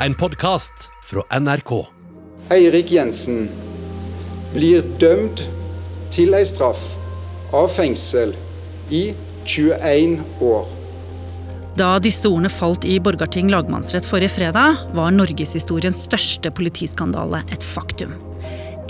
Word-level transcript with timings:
en 0.00 0.14
podkast 0.14 0.90
fra 1.04 1.40
NRK. 1.40 1.86
Eirik 2.52 2.90
Jensen 2.92 3.46
blir 4.52 4.84
dømt 5.00 5.40
til 6.12 6.36
ei 6.36 6.44
straff 6.46 6.82
av 7.56 7.70
fengsel 7.72 8.34
i 8.92 9.08
21 9.48 10.18
år. 10.44 10.68
Da 11.76 11.96
disse 12.00 12.28
ordene 12.28 12.52
falt 12.52 12.84
i 12.88 12.98
Borgarting 13.00 13.50
lagmannsrett 13.52 14.06
forrige 14.08 14.34
fredag, 14.36 14.84
var 14.96 15.12
norgeshistoriens 15.16 16.04
største 16.06 16.52
politiskandale 16.52 17.42
et 17.52 17.64
faktum. 17.64 18.14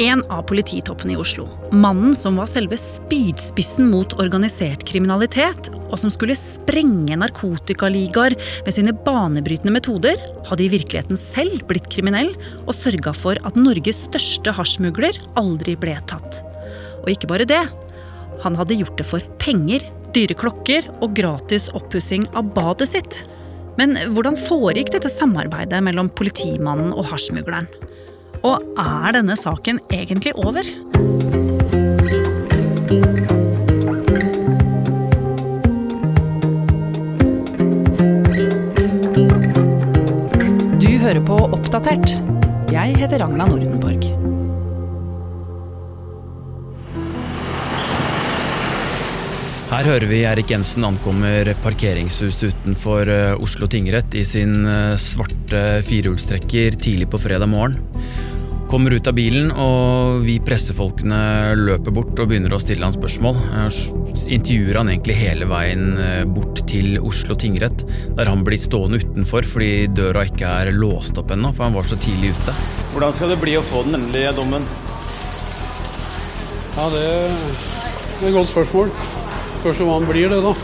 En 0.03 0.23
av 0.31 0.45
polititoppene 0.51 1.15
i 1.15 1.21
Oslo, 1.23 1.47
mannen 1.73 2.15
som 2.19 2.37
var 2.39 2.51
selve 2.51 2.79
spydspissen 2.79 3.89
mot 3.91 4.19
organisert 4.21 4.85
kriminalitet, 4.87 5.71
og 5.91 5.99
som 6.01 6.13
skulle 6.13 6.37
sprenge 6.39 7.17
narkotikaligaer 7.21 8.37
med 8.67 8.75
sine 8.75 8.95
banebrytende 9.07 9.75
metoder, 9.75 10.21
hadde 10.49 10.67
i 10.67 10.71
virkeligheten 10.73 11.19
selv 11.21 11.65
blitt 11.71 11.89
kriminell 11.93 12.33
og 12.65 12.75
sørga 12.77 13.15
for 13.17 13.41
at 13.47 13.59
Norges 13.59 14.05
største 14.09 14.55
hasjsmugler 14.57 15.19
aldri 15.41 15.77
ble 15.79 15.97
tatt. 16.11 16.43
Og 17.05 17.13
ikke 17.13 17.31
bare 17.31 17.49
det. 17.49 17.63
Han 18.45 18.59
hadde 18.59 18.79
gjort 18.81 18.99
det 18.99 19.07
for 19.09 19.25
penger, 19.43 19.85
dyre 20.17 20.37
klokker 20.39 20.89
og 21.01 21.17
gratis 21.17 21.71
oppussing 21.77 22.27
av 22.37 22.53
badet 22.57 22.91
sitt. 22.93 23.23
Men 23.77 23.97
hvordan 24.13 24.39
foregikk 24.41 24.95
dette 24.95 25.13
samarbeidet 25.13 25.83
mellom 25.85 26.09
politimannen 26.17 26.95
og 26.97 27.11
hasjsmugleren? 27.13 27.69
Og 28.47 28.63
er 28.81 29.17
denne 29.17 29.37
saken 29.39 29.81
egentlig 29.93 30.37
over? 30.41 30.65
Hører 41.07 41.23
på 41.23 41.37
Oppdatert. 41.55 42.17
Jeg 42.73 42.97
heter 42.99 43.21
Ragna 43.23 43.45
Nordenborg. 43.47 44.09
Her 49.71 49.87
hører 49.87 50.07
vi 50.11 50.19
Erik 50.27 50.51
Jensen 50.51 50.89
ankommer 50.89 51.53
parkeringshuset 51.63 52.57
utenfor 52.57 53.07
eh, 53.13 53.39
Oslo 53.39 53.69
tingrett 53.71 54.19
i 54.19 54.25
sin 54.27 54.67
eh, 54.67 54.97
svarte 54.99 55.63
firehjulstrekker 55.87 56.81
tidlig 56.83 57.07
på 57.13 57.23
fredag 57.23 57.53
morgen. 57.55 57.79
Kommer 58.67 58.91
ut 58.91 59.07
av 59.07 59.15
bilen, 59.15 59.53
og 59.55 60.25
vi 60.27 60.41
pressefolkene 60.43 61.55
løper 61.55 61.95
bort 61.95 62.19
og 62.19 62.33
begynner 62.33 62.51
å 62.57 62.59
stille 62.59 62.83
han 62.83 62.95
spørsmål. 62.95 63.39
Jeg 63.55 64.33
Intervjuer 64.37 64.81
han 64.81 64.91
egentlig 64.91 65.15
hele 65.21 65.47
veien 65.47 66.01
eh, 66.03 66.25
bort 66.27 66.65
til 66.67 66.99
Oslo 66.99 67.37
tingrett, 67.39 67.85
der 68.19 68.27
han 68.27 68.43
blir 68.47 68.59
stående 68.59 68.99
utenfor 68.99 69.47
fordi 69.47 69.87
døra 69.95 70.25
ikke 70.27 70.51
er 70.65 70.73
låst 70.75 71.15
opp 71.23 71.31
ennå, 71.31 71.53
for 71.55 71.69
han 71.69 71.79
var 71.79 71.87
så 71.87 71.99
tidlig 72.03 72.33
ute. 72.35 72.57
Hvordan 72.91 73.15
skal 73.15 73.31
det 73.31 73.39
bli 73.45 73.55
å 73.55 73.63
få 73.63 73.85
den 73.87 74.01
endelige 74.01 74.35
dommen? 74.41 74.67
Ja, 76.75 76.91
det 76.91 77.07
er 77.07 78.27
et 78.27 78.35
godt 78.35 78.51
spørsmål. 78.51 78.91
Spørs 79.61 79.87
hva 79.87 80.01
han 80.01 80.11
blir 80.11 80.35
det, 80.35 80.43
da. 80.43 80.57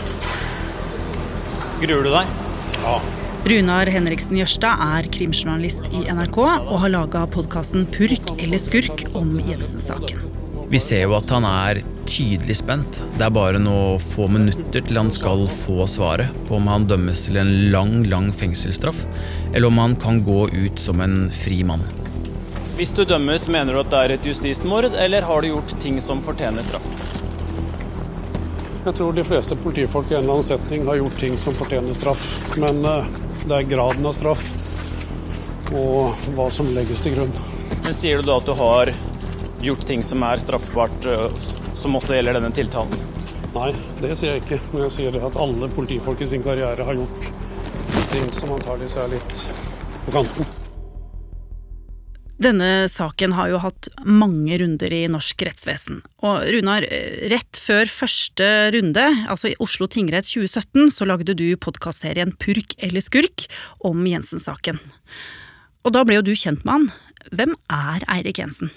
Gruer 1.79 2.03
du 2.03 2.15
deg? 2.19 2.39
Ja. 2.83 2.97
Runar 3.43 3.89
Henriksen 3.91 4.37
Jørstad 4.39 4.79
er 4.79 5.07
krimjournalist 5.11 5.89
i 5.91 6.05
NRK 6.07 6.37
og 6.39 6.77
har 6.79 6.91
laga 6.93 7.25
podkasten 7.27 7.83
Purk 7.91 8.29
eller 8.37 8.61
skurk 8.61 9.01
om 9.19 9.33
Jensen-saken. 9.35 10.21
Vi 10.71 10.79
ser 10.79 11.01
jo 11.03 11.17
at 11.17 11.27
han 11.35 11.43
er 11.49 11.81
tydelig 12.07 12.55
spent. 12.61 13.01
Det 13.17 13.25
er 13.25 13.33
bare 13.35 13.59
noen 13.59 13.99
få 13.99 14.29
minutter 14.31 14.85
til 14.87 14.95
han 14.95 15.11
skal 15.11 15.43
få 15.51 15.83
svaret 15.91 16.31
på 16.47 16.55
om 16.55 16.69
han 16.71 16.87
dømmes 16.87 17.25
til 17.25 17.41
en 17.41 17.51
lang, 17.73 17.97
lang 18.07 18.29
fengselsstraff, 18.31 19.01
eller 19.51 19.67
om 19.67 19.81
han 19.81 19.97
kan 19.99 20.21
gå 20.23 20.45
ut 20.47 20.79
som 20.79 21.03
en 21.03 21.25
fri 21.35 21.59
mann. 21.67 21.83
Hvis 22.77 22.95
du 22.95 23.03
dømmes, 23.03 23.49
mener 23.51 23.75
du 23.75 23.81
at 23.83 23.91
det 23.91 24.05
er 24.05 24.15
et 24.15 24.29
justismord, 24.31 24.87
eller 24.95 25.27
har 25.27 25.43
du 25.43 25.49
gjort 25.51 25.75
ting 25.83 25.99
som 26.01 26.23
fortjener 26.23 26.63
straff? 26.63 26.87
Jeg 28.83 28.95
tror 28.97 29.13
de 29.15 29.27
fleste 29.27 29.59
politifolk 29.59 30.09
i 30.11 30.15
en 30.15 30.23
eller 30.23 30.39
annen 30.39 30.47
setning 30.47 30.87
har 30.87 30.97
gjort 30.99 31.19
ting 31.19 31.37
som 31.39 31.55
fortjener 31.55 31.95
straff. 31.95 32.23
Men 32.59 32.81
eh, 32.87 33.13
det 33.43 33.57
er 33.57 33.67
graden 33.67 34.05
av 34.07 34.15
straff 34.15 34.43
og 35.73 36.27
hva 36.37 36.47
som 36.53 36.69
legges 36.75 37.01
til 37.03 37.17
grunn. 37.17 37.33
Men 37.83 37.95
sier 37.97 38.21
du 38.21 38.29
da 38.29 38.37
at 38.39 38.47
du 38.47 38.53
har 38.55 38.93
gjort 39.63 39.85
ting 39.87 40.03
som 40.05 40.23
er 40.27 40.41
straffbart, 40.43 41.07
øh, 41.09 41.43
som 41.75 41.97
også 41.99 42.15
gjelder 42.17 42.37
denne 42.39 42.53
tiltalen? 42.55 43.05
Nei, 43.53 43.69
det 44.01 44.15
sier 44.17 44.35
jeg 44.35 44.43
ikke. 44.45 44.59
Men 44.71 44.85
jeg 44.87 44.95
sier 44.97 45.19
at 45.27 45.39
alle 45.39 45.69
politifolk 45.75 46.23
i 46.23 46.29
sin 46.29 46.45
karriere 46.45 46.87
har 46.87 46.99
gjort 46.99 47.31
ting 48.13 48.27
som 48.35 48.55
antakeligvis 48.55 48.99
er 49.01 49.15
litt 49.15 49.47
på 50.05 50.19
kanten. 50.19 50.62
Denne 52.43 52.89
saken 52.91 53.35
har 53.37 53.51
jo 53.53 53.59
hatt 53.63 53.87
mange 54.03 54.57
runder 54.59 54.91
i 54.91 55.05
norsk 55.11 55.45
rettsvesen. 55.47 56.01
Og 56.25 56.41
Runar, 56.51 56.83
rett 57.31 57.59
før 57.59 57.87
første 57.87 58.47
runde, 58.75 59.05
altså 59.31 59.51
i 59.51 59.57
Oslo 59.63 59.87
tingrett 59.87 60.27
2017, 60.27 60.91
så 60.91 61.07
lagde 61.07 61.37
du 61.39 61.45
podkastserien 61.61 62.33
Purk 62.41 62.75
eller 62.83 63.05
skurk 63.05 63.45
om 63.87 64.03
Jensen-saken. 64.09 64.81
Og 65.87 65.95
da 65.95 66.03
ble 66.03 66.19
jo 66.19 66.27
du 66.27 66.33
kjent 66.35 66.65
med 66.67 66.73
han. 66.73 66.89
Hvem 67.31 67.55
er 67.71 68.03
Eirik 68.11 68.41
Jensen? 68.43 68.73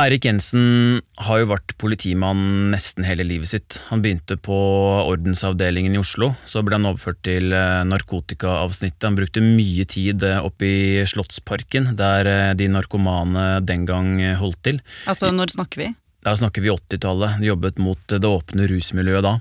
Eirik 0.00 0.24
Jensen 0.24 1.00
har 1.26 1.40
jo 1.42 1.48
vært 1.50 1.74
politimann 1.80 2.70
nesten 2.72 3.04
hele 3.04 3.24
livet 3.26 3.50
sitt. 3.50 3.76
Han 3.90 4.00
begynte 4.00 4.38
på 4.40 4.56
ordensavdelingen 5.02 5.96
i 5.96 6.00
Oslo, 6.00 6.30
så 6.48 6.62
ble 6.64 6.78
han 6.78 6.88
overført 6.88 7.20
til 7.26 7.52
eh, 7.52 7.82
narkotikaavsnittet. 7.88 9.04
Han 9.04 9.18
brukte 9.18 9.44
mye 9.44 9.84
tid 9.90 10.24
eh, 10.24 10.40
oppe 10.40 10.68
i 10.68 10.80
Slottsparken, 11.10 11.92
der 12.00 12.30
eh, 12.30 12.52
de 12.56 12.70
narkomane 12.72 13.60
den 13.66 13.84
gang 13.88 14.14
holdt 14.40 14.62
til. 14.70 14.80
Altså, 15.10 15.34
når 15.36 15.52
snakker 15.58 15.84
vi? 15.84 15.90
Da 16.24 16.36
snakker 16.36 16.64
vi 16.64 16.72
80-tallet. 16.72 17.44
Jobbet 17.44 17.80
mot 17.82 18.00
det 18.08 18.24
åpne 18.28 18.68
rusmiljøet 18.72 19.26
da. 19.26 19.36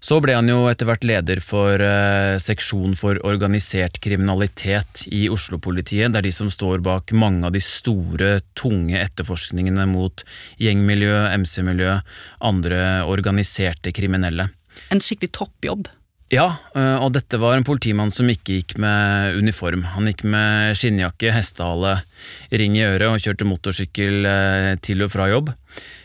Så 0.00 0.16
ble 0.24 0.32
han 0.32 0.48
jo 0.48 0.64
etter 0.70 0.88
hvert 0.88 1.04
leder 1.04 1.42
for 1.44 1.82
eh, 1.84 2.38
seksjon 2.40 2.96
for 2.96 3.20
organisert 3.28 4.00
kriminalitet 4.00 5.04
i 5.12 5.26
Oslo-politiet. 5.32 6.08
Det 6.08 6.22
er 6.22 6.28
de 6.30 6.32
som 6.32 6.48
står 6.52 6.80
bak 6.84 7.12
mange 7.12 7.44
av 7.44 7.52
de 7.52 7.60
store, 7.60 8.38
tunge 8.56 8.96
etterforskningene 8.96 9.84
mot 9.92 10.24
gjengmiljø, 10.60 11.14
MC-miljø, 11.44 11.98
andre 12.40 12.82
organiserte 13.12 13.92
kriminelle. 13.92 14.48
En 14.88 15.04
skikkelig 15.04 15.34
toppjobb. 15.36 15.90
Ja, 16.30 16.46
eh, 16.78 16.96
og 17.02 17.10
dette 17.16 17.40
var 17.42 17.56
en 17.56 17.66
politimann 17.66 18.12
som 18.14 18.28
ikke 18.30 18.60
gikk 18.60 18.76
med 18.78 19.34
uniform. 19.40 19.82
Han 19.96 20.06
gikk 20.06 20.22
med 20.30 20.76
skinnjakke, 20.78 21.32
hestehale, 21.34 21.96
ring 22.54 22.76
i 22.78 22.84
øret 22.86 23.08
og 23.10 23.24
kjørte 23.24 23.48
motorsykkel 23.50 24.28
eh, 24.30 24.74
til 24.78 25.02
og 25.02 25.10
fra 25.10 25.26
jobb. 25.26 25.50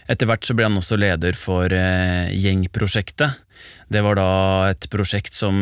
Etter 0.09 0.30
hvert 0.30 0.46
så 0.46 0.56
ble 0.58 0.66
han 0.66 0.80
også 0.80 0.97
leder 0.97 1.38
for 1.38 1.69
eh, 1.69 2.34
gjengprosjektet. 2.34 3.38
Det 3.94 4.02
var 4.02 4.18
da 4.18 4.31
et 4.72 4.88
prosjekt 4.90 5.38
som 5.38 5.53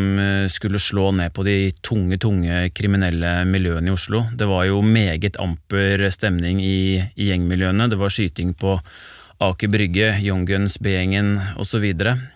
skulle 0.52 0.80
slå 0.80 1.10
ned 1.16 1.34
på 1.36 1.44
de 1.44 1.74
tunge, 1.84 2.16
tunge 2.24 2.70
kriminelle 2.76 3.34
miljøene 3.48 3.92
i 3.92 3.94
Oslo. 3.94 4.24
Det 4.32 4.48
var 4.48 4.64
jo 4.70 4.80
meget 4.80 5.36
amper 5.44 6.06
stemning 6.12 6.64
i, 6.64 7.04
i 7.04 7.28
gjengmiljøene. 7.30 7.90
Det 7.92 8.00
var 8.00 8.16
skyting 8.16 8.56
på 8.56 8.78
Aker 9.42 9.68
Brygge, 9.68 10.14
Young 10.22 10.46
Guns, 10.46 10.78
B-gjengen 10.80 11.36
osv. 11.60 11.84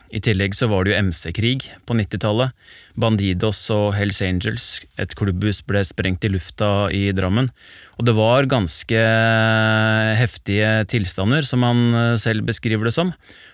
I 0.07 0.21
tillegg 0.23 0.55
så 0.55 0.69
var 0.71 0.85
det 0.85 0.93
jo 0.93 1.01
MC-krig 1.09 1.65
på 1.87 1.95
90-tallet. 1.99 2.55
Bandidos 2.95 3.59
og 3.75 3.91
Hells 3.97 4.21
Angels, 4.23 4.65
et 4.95 5.13
klubbhus, 5.19 5.59
ble 5.67 5.83
sprengt 5.85 6.23
i 6.23 6.31
lufta 6.31 6.87
i 6.95 7.09
Drammen. 7.15 7.49
Og 7.99 8.07
det 8.07 8.15
var 8.15 8.47
ganske 8.49 9.01
heftige 10.19 10.71
tilstander, 10.87 11.43
som 11.43 11.65
han 11.67 11.83
eh, 11.91 12.13
selv 12.21 12.47
beskriver 12.47 12.87
det 12.87 12.95
som. 12.95 13.11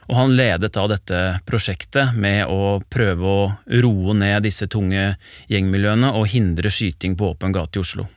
Og 0.09 0.17
han 0.19 0.35
ledet 0.37 0.77
av 0.77 0.91
dette 0.91 1.21
prosjektet 1.47 2.13
med 2.13 2.45
å 2.51 2.77
prøve 2.93 3.23
å 3.23 3.47
roe 3.83 4.17
ned 4.17 4.45
disse 4.45 4.69
tunge 4.69 5.13
gjengmiljøene 5.51 6.13
og 6.13 6.29
hindre 6.31 6.71
skyting 6.73 7.17
på 7.17 7.33
åpen 7.33 7.55
gate 7.55 7.79
i 7.79 7.83
Oslo. 7.83 8.07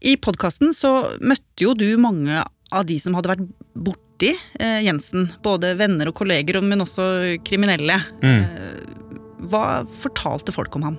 I 0.00 0.14
podkasten 0.16 0.72
så 0.72 1.16
møtte 1.20 1.66
jo 1.66 1.74
du 1.76 1.88
mange 2.00 2.44
av 2.70 2.86
de 2.88 2.96
som 3.02 3.16
hadde 3.18 3.34
vært 3.34 3.98
borti 4.20 4.38
eh, 4.60 4.84
Jensen. 4.84 5.32
Både 5.42 5.74
venner 5.74 6.08
og 6.08 6.14
kolleger, 6.14 6.60
men 6.62 6.80
også 6.80 7.38
kriminelle. 7.44 8.00
Mm. 8.22 8.42
Eh, 8.44 9.06
hva 9.50 9.84
fortalte 10.00 10.52
folk 10.52 10.76
om 10.76 10.82
ham? 10.82 10.98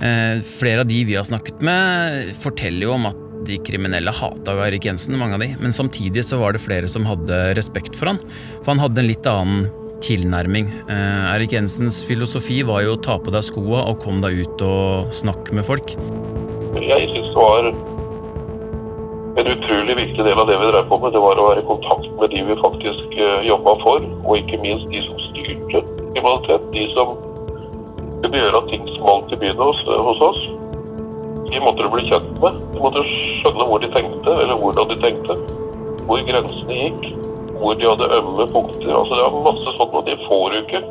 Eh, 0.00 0.42
flere 0.42 0.80
av 0.80 0.86
de 0.86 1.04
vi 1.04 1.16
har 1.16 1.24
snakket 1.24 1.60
med, 1.60 2.34
forteller 2.38 2.86
jo 2.86 2.94
om 2.94 3.08
at 3.10 3.24
de 3.46 3.58
kriminelle 3.62 4.10
hata 4.10 4.54
jo 4.54 4.62
Erik 4.66 4.84
Jensen, 4.84 5.16
mange 5.18 5.34
av 5.34 5.42
de, 5.42 5.52
men 5.60 5.72
samtidig 5.72 6.24
så 6.26 6.38
var 6.38 6.52
det 6.52 6.62
flere 6.62 6.88
som 6.90 7.06
hadde 7.06 7.54
respekt 7.56 7.96
for 7.96 8.10
han, 8.10 8.18
for 8.64 8.74
han 8.74 8.82
hadde 8.82 9.02
en 9.02 9.08
litt 9.08 9.26
annen 9.30 9.68
tilnærming. 10.02 10.70
Eh, 10.90 11.34
Erik 11.34 11.54
Jensens 11.54 12.04
filosofi 12.06 12.60
var 12.66 12.84
jo 12.86 12.94
å 12.94 13.02
ta 13.02 13.18
på 13.18 13.34
deg 13.34 13.46
skoa 13.46 13.86
og 13.90 14.02
kom 14.04 14.22
deg 14.22 14.44
ut 14.44 14.66
og 14.66 15.14
snakke 15.14 15.58
med 15.58 15.66
folk. 15.66 15.96
Jeg 16.78 17.10
syns 17.10 17.32
det 17.32 17.34
var 17.34 17.72
en 19.38 19.50
utrolig 19.52 19.96
viktig 19.96 20.24
del 20.24 20.38
av 20.38 20.46
det 20.46 20.56
vi 20.58 20.66
drev 20.66 20.88
på 20.90 20.98
med. 20.98 21.12
Det 21.14 21.22
var 21.22 21.38
å 21.38 21.46
være 21.48 21.62
i 21.62 21.68
kontakt 21.68 22.06
med 22.18 22.32
de 22.34 22.42
vi 22.48 22.56
faktisk 22.58 23.16
uh, 23.20 23.40
jobba 23.46 23.74
for, 23.84 24.06
og 24.24 24.38
ikke 24.38 24.58
minst 24.64 24.88
de 24.90 25.02
som 25.06 25.20
styrte 25.28 25.82
kriminalitet. 26.16 26.64
De 26.74 26.86
som 26.94 27.14
kunne 28.24 28.40
gjøre 28.42 28.64
ting 28.70 28.88
smalt 28.96 29.34
i 29.34 29.38
byen 29.42 29.62
hos, 29.62 29.84
hos 30.08 30.22
oss. 30.26 30.40
De 31.48 31.62
måtte 31.64 31.86
du 31.86 31.90
bli 31.92 32.06
kjent 32.08 32.32
med. 32.42 32.58
De 32.74 32.82
måtte 32.82 33.04
skjønne 33.06 33.68
hvor 33.68 33.82
de 33.82 33.90
tenkte, 33.94 34.34
eller 34.34 34.58
hvordan 34.58 34.90
de 34.90 34.98
tenkte. 35.04 35.38
Hvor 36.08 36.24
grensene 36.30 36.80
gikk. 36.82 37.10
Hvor 37.58 37.78
de 37.78 37.88
hadde 37.88 38.10
ømme 38.18 38.48
punkter. 38.50 38.90
Altså 38.94 39.14
Det 39.14 39.22
er 39.26 39.38
masse 39.46 39.76
sånt, 39.76 39.94
og 39.94 40.08
de 40.08 40.18
får 40.26 40.44
du 40.50 40.58
ikke 40.64 40.82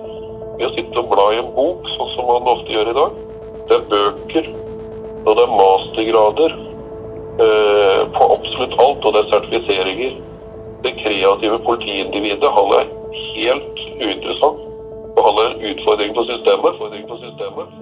ved 0.57 0.69
å 0.69 0.71
sitte 0.73 1.03
og 1.03 1.11
bla 1.11 1.27
i 1.35 1.41
en 1.41 1.51
bok, 1.53 1.91
sånn 1.97 2.15
som 2.15 2.31
man 2.31 2.47
ofte 2.55 2.73
gjør 2.73 2.93
i 2.93 2.95
dag. 2.97 3.19
Det 3.67 3.75
er 3.75 3.85
bøker, 3.91 4.49
og 5.27 5.35
det 5.35 5.43
er 5.43 5.53
mastergrader 5.59 6.55
eh, 6.55 6.66
på 8.15 8.23
absolutt 8.35 8.75
alt, 8.83 9.05
og 9.05 9.13
det 9.13 9.21
er 9.23 9.31
sertifiseringer. 9.33 10.15
Det 10.85 10.93
kreative 11.03 11.59
politiindividet, 11.67 12.49
han 12.57 12.73
er 12.79 12.85
helt 13.35 13.83
uinteressant. 14.05 14.63
Og 15.17 15.21
han 15.27 15.37
er 15.43 15.59
utfordring 15.71 16.15
på 16.17 16.23
systemet. 16.29 16.71
Utfordring 16.73 17.05
på 17.11 17.17
systemet. 17.25 17.76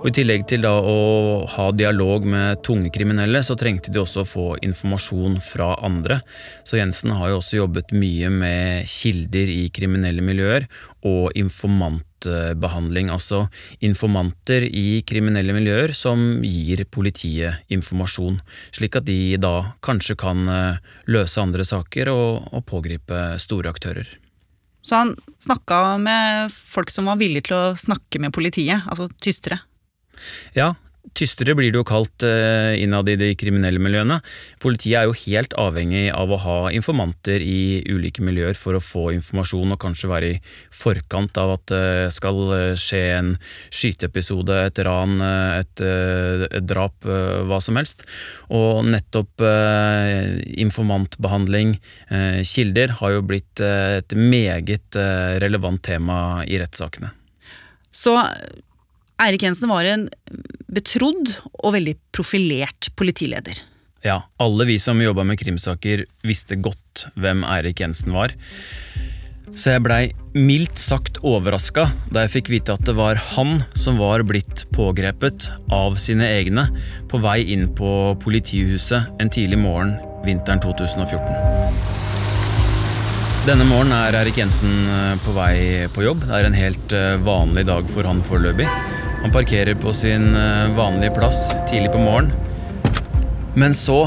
Og 0.00 0.06
I 0.08 0.14
tillegg 0.16 0.46
til 0.48 0.62
da 0.64 0.70
å 0.80 1.44
ha 1.52 1.66
dialog 1.76 2.24
med 2.24 2.62
tunge 2.64 2.88
kriminelle, 2.92 3.42
så 3.44 3.52
trengte 3.60 3.92
de 3.92 4.00
også 4.00 4.22
å 4.22 4.28
få 4.28 4.44
informasjon 4.64 5.36
fra 5.44 5.74
andre. 5.84 6.22
Så 6.64 6.78
Jensen 6.78 7.12
har 7.18 7.28
jo 7.28 7.40
også 7.42 7.58
jobbet 7.58 7.92
mye 7.92 8.30
med 8.32 8.88
kilder 8.88 9.52
i 9.52 9.66
kriminelle 9.76 10.24
miljøer 10.24 10.64
og 11.04 11.36
informantbehandling. 11.36 13.12
Altså 13.12 13.42
informanter 13.84 14.64
i 14.64 15.02
kriminelle 15.04 15.52
miljøer 15.52 15.92
som 15.92 16.40
gir 16.48 16.86
politiet 16.88 17.68
informasjon, 17.68 18.40
slik 18.72 18.96
at 18.96 19.08
de 19.10 19.36
da 19.36 19.54
kanskje 19.84 20.16
kan 20.24 20.48
eh, 20.48 20.82
løse 21.12 21.44
andre 21.44 21.68
saker 21.68 22.08
og, 22.14 22.48
og 22.56 22.64
pågripe 22.72 23.34
store 23.42 23.68
aktører. 23.68 24.08
Så 24.80 24.96
han 24.96 25.18
snakka 25.44 25.98
med 26.00 26.54
folk 26.56 26.88
som 26.88 27.12
var 27.12 27.20
villige 27.20 27.50
til 27.50 27.58
å 27.58 27.74
snakke 27.76 28.16
med 28.24 28.32
politiet, 28.32 28.88
altså 28.88 29.12
tystere. 29.20 29.60
Ja, 30.56 30.74
tystere 31.16 31.54
blir 31.56 31.72
det 31.72 31.80
jo 31.80 31.86
kalt 31.88 32.22
uh, 32.26 32.76
innad 32.78 33.08
i 33.08 33.16
de 33.18 33.30
kriminelle 33.38 33.80
miljøene. 33.82 34.20
Politiet 34.62 34.98
er 35.00 35.08
jo 35.08 35.16
helt 35.22 35.54
avhengig 35.58 36.10
av 36.14 36.30
å 36.30 36.38
ha 36.42 36.56
informanter 36.76 37.42
i 37.42 37.80
ulike 37.88 38.22
miljøer 38.24 38.58
for 38.58 38.76
å 38.76 38.82
få 38.84 39.06
informasjon 39.16 39.74
og 39.74 39.80
kanskje 39.82 40.10
være 40.12 40.30
i 40.34 40.38
forkant 40.76 41.40
av 41.40 41.54
at 41.56 41.66
det 41.72 42.12
skal 42.14 42.42
skje 42.78 43.02
en 43.16 43.32
skyteepisode, 43.72 44.60
et 44.68 44.82
ran, 44.86 45.16
et, 45.24 45.82
et 45.82 46.66
drap, 46.68 46.96
hva 47.04 47.60
som 47.64 47.80
helst. 47.80 48.04
Og 48.52 48.84
nettopp 48.88 49.42
informantbehandling, 50.66 51.76
kilder, 52.46 52.96
har 53.00 53.16
jo 53.16 53.26
blitt 53.26 53.62
et 53.64 54.16
meget 54.16 54.98
relevant 55.42 55.82
tema 55.86 56.18
i 56.46 56.60
rettssakene. 56.60 57.12
Så 57.90 58.16
Eirik 59.20 59.42
Jensen 59.44 59.68
var 59.68 59.84
en 59.84 60.06
betrodd 60.72 61.34
og 61.60 61.74
veldig 61.74 61.96
profilert 62.14 62.88
politileder. 62.96 63.58
Ja, 64.06 64.22
alle 64.40 64.64
vi 64.64 64.78
som 64.80 65.00
jobba 65.02 65.26
med 65.28 65.40
krimsaker 65.42 66.06
visste 66.24 66.56
godt 66.56 67.08
hvem 67.20 67.44
Eirik 67.44 67.82
Jensen 67.82 68.14
var. 68.16 68.32
Så 69.50 69.74
jeg 69.74 69.82
blei 69.82 70.02
mildt 70.32 70.78
sagt 70.78 71.18
overraska 71.26 71.88
da 72.14 72.22
jeg 72.24 72.32
fikk 72.36 72.52
vite 72.52 72.76
at 72.76 72.84
det 72.86 72.94
var 72.96 73.18
han 73.34 73.58
som 73.74 73.98
var 74.00 74.22
blitt 74.24 74.64
pågrepet 74.72 75.50
av 75.74 75.98
sine 76.00 76.28
egne 76.38 76.68
på 77.10 77.20
vei 77.20 77.42
inn 77.52 77.66
på 77.76 78.14
politihuset 78.22 79.20
en 79.20 79.32
tidlig 79.32 79.58
morgen 79.60 79.96
vinteren 80.24 80.62
2014. 80.62 81.98
Denne 83.48 83.64
morgenen 83.66 83.96
er 83.96 84.18
Erik 84.20 84.36
Jensen 84.38 84.72
eh, 84.84 85.14
på 85.24 85.32
vei 85.34 85.54
på 85.90 86.04
jobb. 86.04 86.26
Det 86.28 86.34
er 86.36 86.46
en 86.46 86.56
helt 86.56 86.92
eh, 86.94 87.14
vanlig 87.24 87.64
dag 87.70 87.88
for 87.90 88.06
han 88.06 88.20
foreløpig. 88.24 88.68
Han 89.20 89.32
parkerer 89.32 89.76
på 89.76 89.92
sin 89.92 90.34
eh, 90.34 90.70
vanlige 90.76 91.12
plass 91.18 91.50
tidlig 91.68 91.92
på 91.92 92.00
morgenen. 92.00 92.32
Men 93.54 93.74
så 93.74 94.04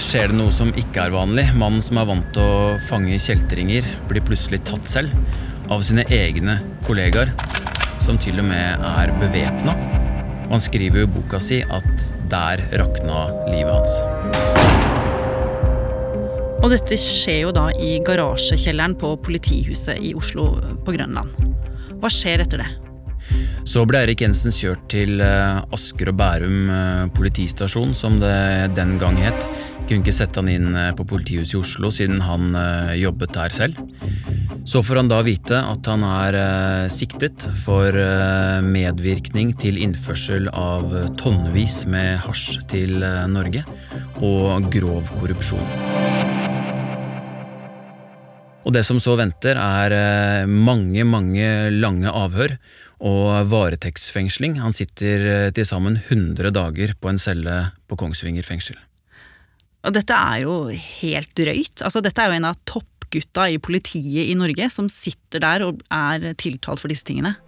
skjer 0.00 0.32
det 0.32 0.36
noe 0.36 0.52
som 0.52 0.72
ikke 0.76 1.06
er 1.06 1.14
vanlig. 1.14 1.46
Mannen 1.56 1.80
som 1.84 2.00
er 2.00 2.08
vant 2.10 2.26
til 2.34 2.44
å 2.44 2.74
fange 2.88 3.16
kjeltringer, 3.22 3.86
blir 4.10 4.24
plutselig 4.26 4.60
tatt 4.68 4.90
selv 4.90 5.14
av 5.70 5.84
sine 5.86 6.04
egne 6.12 6.58
kollegaer, 6.86 7.30
som 8.02 8.18
til 8.20 8.42
og 8.42 8.48
med 8.50 8.84
er 8.90 9.14
bevæpna. 9.22 9.76
Han 10.50 10.62
skriver 10.62 11.04
i 11.04 11.10
boka 11.14 11.38
si 11.40 11.60
at 11.62 12.10
der 12.32 12.64
rakna 12.82 13.28
livet 13.46 13.70
hans. 13.70 13.94
Og 16.60 16.68
dette 16.74 16.98
skjer 17.00 17.44
jo 17.46 17.54
da 17.56 17.70
i 17.80 17.94
garasjekjelleren 18.04 18.98
på 19.00 19.14
politihuset 19.24 20.02
i 20.04 20.12
Oslo 20.18 20.50
på 20.84 20.98
Grønland. 20.98 21.32
Hva 22.02 22.10
skjer 22.12 22.42
etter 22.44 22.66
det? 22.66 22.89
Så 23.68 23.82
ble 23.88 24.00
Erik 24.04 24.22
Jensen 24.24 24.54
kjørt 24.54 24.86
til 24.92 25.20
eh, 25.22 25.60
Asker 25.74 26.10
og 26.12 26.16
Bærum 26.18 26.70
eh, 26.72 27.04
politistasjon, 27.14 27.92
som 27.94 28.16
det 28.22 28.72
den 28.76 28.96
gang 29.00 29.18
het. 29.20 29.46
Kunne 29.84 30.00
ikke 30.00 30.14
sette 30.14 30.40
han 30.40 30.50
inn 30.50 30.72
eh, 30.74 30.92
på 30.96 31.06
politihuset 31.08 31.58
i 31.58 31.60
Oslo, 31.60 31.92
siden 31.94 32.22
han 32.24 32.56
jobbet 32.98 33.34
der 33.36 33.54
selv. 33.54 33.78
Så 34.68 34.82
får 34.84 35.00
han 35.02 35.10
da 35.10 35.20
vite 35.26 35.60
at 35.60 35.88
han 35.88 36.04
er 36.06 36.36
siktet 36.92 37.46
for 37.62 37.96
medvirkning 38.62 39.54
til 39.58 39.80
innførsel 39.80 40.50
av 40.52 40.92
tonnevis 41.20 41.82
med 41.90 42.20
hasj 42.26 42.60
til 42.70 43.00
Norge, 43.32 43.64
og 44.20 44.68
grov 44.70 45.10
korrupsjon. 45.16 46.39
Og 48.68 48.74
det 48.76 48.84
som 48.84 49.00
så 49.00 49.16
venter, 49.16 49.56
er 49.56 50.46
mange, 50.46 51.04
mange 51.08 51.70
lange 51.72 52.10
avhør 52.12 52.58
og 53.00 53.48
varetektsfengsling. 53.48 54.58
Han 54.60 54.76
sitter 54.76 55.26
eh, 55.26 55.50
til 55.56 55.66
sammen 55.68 55.96
100 56.02 56.52
dager 56.52 56.92
på 57.00 57.10
en 57.10 57.20
celle 57.20 57.56
på 57.88 57.96
Kongsvinger 58.00 58.44
fengsel. 58.44 58.76
Og 59.88 59.94
dette 59.96 60.12
er 60.12 60.42
jo 60.44 60.56
helt 60.68 61.32
drøyt. 61.38 61.80
Altså, 61.80 62.02
dette 62.04 62.20
er 62.20 62.28
jo 62.28 62.36
en 62.36 62.50
av 62.50 62.58
toppgutta 62.68 63.48
i 63.48 63.56
politiet 63.62 64.28
i 64.28 64.36
Norge 64.36 64.68
som 64.74 64.90
sitter 64.92 65.40
der 65.40 65.64
og 65.64 65.80
er 65.88 66.34
tiltalt 66.40 66.82
for 66.82 66.92
disse 66.92 67.08
tingene. 67.08 67.38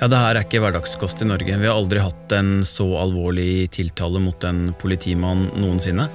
Ja, 0.00 0.08
det 0.08 0.18
her 0.20 0.36
er 0.36 0.44
ikke 0.44 0.60
hverdagskost 0.64 1.20
i 1.24 1.28
Norge. 1.28 1.60
Vi 1.60 1.68
har 1.68 1.76
aldri 1.76 2.00
hatt 2.00 2.32
en 2.36 2.60
så 2.64 2.86
alvorlig 3.00 3.68
tiltale 3.76 4.20
mot 4.22 4.44
en 4.48 4.70
politimann 4.80 5.50
noensinne. 5.60 6.08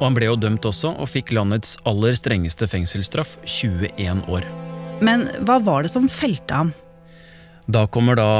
Og 0.00 0.06
han 0.08 0.16
ble 0.16 0.30
jo 0.30 0.38
dømt 0.40 0.64
også, 0.64 0.94
og 0.96 1.10
fikk 1.12 1.34
landets 1.36 1.76
aller 1.88 2.16
strengeste 2.16 2.64
fengselsstraff, 2.70 3.36
21 3.44 4.24
år. 4.32 4.46
Men 5.04 5.26
hva 5.44 5.58
var 5.64 5.84
det 5.84 5.92
som 5.92 6.08
felte 6.08 6.56
ham? 6.56 6.72
Da 7.70 7.84
kommer 7.92 8.16
da 8.18 8.30